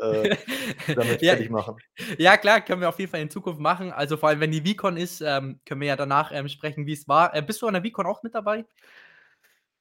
äh, 0.87 0.93
damit 0.95 1.21
Ja. 1.21 1.33
fertig 1.33 1.49
machen. 1.49 1.75
Ja, 2.17 2.37
klar, 2.37 2.61
können 2.61 2.79
wir 2.79 2.87
auf 2.89 2.97
jeden 2.97 3.11
Fall 3.11 3.19
in 3.21 3.29
Zukunft 3.29 3.59
machen. 3.59 3.91
Also, 3.91 4.15
vor 4.15 4.29
allem, 4.29 4.39
wenn 4.39 4.51
die 4.51 4.61
VCon 4.61 4.95
ist, 4.95 5.19
ähm, 5.21 5.59
können 5.65 5.81
wir 5.81 5.89
ja 5.89 5.95
danach, 5.97 6.31
ähm, 6.33 6.47
sprechen, 6.47 6.85
wie 6.85 6.93
es 6.93 7.07
war. 7.09 7.35
Äh, 7.35 7.41
bist 7.41 7.61
du 7.61 7.67
an 7.67 7.73
der 7.73 7.83
VCon 7.83 8.05
auch 8.05 8.23
mit 8.23 8.33
dabei? 8.35 8.63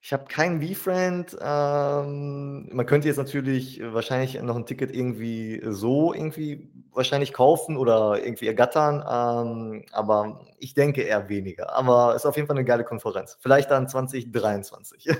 Ich 0.00 0.12
habe 0.12 0.26
keinen 0.26 0.62
V-Friend. 0.62 1.36
Ähm, 1.40 2.68
man 2.72 2.86
könnte 2.86 3.08
jetzt 3.08 3.16
natürlich 3.16 3.82
wahrscheinlich 3.82 4.40
noch 4.40 4.56
ein 4.56 4.66
Ticket 4.66 4.94
irgendwie 4.94 5.60
so 5.64 6.14
irgendwie 6.14 6.70
wahrscheinlich 6.92 7.32
kaufen 7.32 7.76
oder 7.76 8.22
irgendwie 8.22 8.46
ergattern, 8.46 8.96
ähm, 9.08 9.84
aber 9.92 10.44
ich 10.58 10.74
denke 10.74 11.02
eher 11.02 11.28
weniger. 11.28 11.74
Aber 11.74 12.14
ist 12.14 12.26
auf 12.26 12.36
jeden 12.36 12.48
Fall 12.48 12.56
eine 12.56 12.64
geile 12.64 12.84
Konferenz. 12.84 13.38
Vielleicht 13.40 13.70
dann 13.70 13.88
2023. 13.88 15.08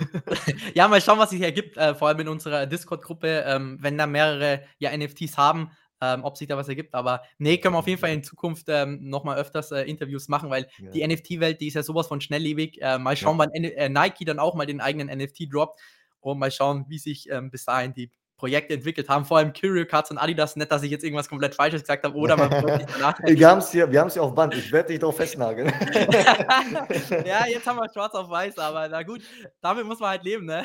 Ja, 0.75 0.89
mal 0.89 1.01
schauen, 1.01 1.19
was 1.19 1.31
sich 1.31 1.41
ergibt, 1.41 1.77
äh, 1.77 1.95
vor 1.95 2.09
allem 2.09 2.21
in 2.21 2.29
unserer 2.29 2.67
Discord-Gruppe, 2.67 3.45
ähm, 3.47 3.79
wenn 3.81 3.99
da 3.99 4.07
mehrere, 4.07 4.63
ja, 4.79 4.97
NFTs 4.97 5.37
haben, 5.37 5.71
ähm, 6.01 6.25
ob 6.25 6.37
sich 6.37 6.49
da 6.49 6.57
was 6.57 6.69
ergibt. 6.69 6.95
Aber 6.95 7.23
nee, 7.39 7.59
können 7.59 7.75
wir 7.75 7.79
auf 7.79 7.87
jeden 7.89 8.01
Fall 8.01 8.13
in 8.13 8.23
Zukunft 8.23 8.67
ähm, 8.69 8.99
noch 9.03 9.25
mal 9.25 9.37
öfters 9.37 9.73
äh, 9.73 9.83
Interviews 9.83 10.29
machen, 10.29 10.51
weil 10.51 10.69
Ja. 10.79 10.91
die 10.91 11.07
NFT-Welt, 11.07 11.61
die 11.61 11.69
ist 11.69 11.75
ja 11.75 11.83
sowas 11.83 12.07
von 12.07 12.21
schnelllebig. 12.21 12.81
Äh, 12.81 12.99
mal 12.99 13.13
Ja. 13.13 13.17
schauen, 13.17 13.39
wann 13.39 13.51
N 13.53 13.65
äh, 13.65 13.89
Nike 13.89 14.25
dann 14.25 14.39
auch 14.39 14.55
mal 14.55 14.67
den 14.67 14.81
eigenen 14.81 15.09
NFT 15.17 15.53
droppt 15.53 15.81
und 16.21 16.39
mal 16.39 16.51
schauen, 16.51 16.85
wie 16.89 16.99
sich 16.99 17.29
ähm, 17.31 17.51
bis 17.51 17.65
dahin 17.65 17.95
die 17.95 18.11
Projekte 18.37 18.73
entwickelt 18.73 19.09
haben. 19.09 19.25
Vor 19.25 19.39
allem 19.39 19.53
Curio 19.53 19.85
Cards 19.85 20.13
und 20.13 20.19
Adidas. 20.19 20.55
Nicht, 20.55 20.71
dass 20.71 20.85
ich 20.85 20.91
jetzt 20.93 21.03
irgendwas 21.03 21.29
komplett 21.29 21.57
Falsches 21.57 21.81
gesagt 21.83 22.05
habe 22.05 22.15
oder 22.17 22.37
man. 22.37 22.49
Wir 23.25 23.35
hier 23.73 23.91
wir 23.91 24.01
haben's 24.01 24.15
hier 24.15 24.23
auf 24.23 24.33
Band. 24.35 24.55
Ich 24.55 24.71
werde 24.71 24.89
dich 24.93 25.01
drauf 25.01 25.17
festnageln. 25.17 25.73
Ja, 27.27 27.47
jetzt 27.47 27.67
haben 27.67 27.77
wir 27.79 27.89
schwarz 27.93 28.15
auf 28.15 28.31
weiß, 28.31 28.59
aber 28.59 28.89
na 28.89 29.03
gut, 29.03 29.23
damit 29.61 29.85
muss 29.87 29.99
man 29.99 30.11
halt 30.11 30.23
leben, 30.25 30.47
ne? 30.47 30.65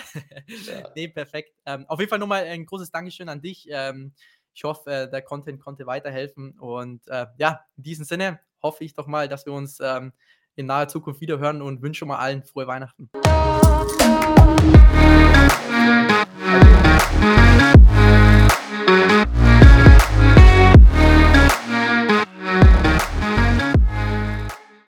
Ja. 0.68 0.90
Ne, 0.96 1.08
perfekt. 1.08 1.52
Ähm, 1.66 1.86
auf 1.88 2.00
jeden 2.00 2.10
Fall 2.10 2.20
nochmal 2.20 2.44
ein 2.44 2.66
großes 2.66 2.92
Dankeschön 2.92 3.28
an 3.30 3.42
dich. 3.42 3.68
Ähm, 3.72 4.14
ich 4.54 4.64
hoffe, 4.64 4.92
äh, 4.92 5.10
der 5.10 5.22
Content 5.22 5.60
konnte 5.60 5.86
weiterhelfen 5.86 6.58
und, 6.60 7.08
äh, 7.08 7.28
ja, 7.38 7.62
in 7.78 7.84
diesem 7.84 8.06
Sinne 8.06 8.40
hoffe 8.62 8.84
ich 8.84 8.94
doch 8.94 9.08
mal, 9.08 9.28
dass 9.28 9.46
wir 9.46 9.54
uns, 9.54 9.80
ähm, 9.80 10.14
in 10.56 10.68
naher 10.68 10.88
Zukunft 10.88 11.22
wieder 11.22 11.40
hören 11.40 11.62
und 11.62 11.82
wünsche 11.82 12.06
mal 12.06 12.18
allen 12.18 12.44
frohe 12.44 12.68
Weihnachten. 12.68 13.10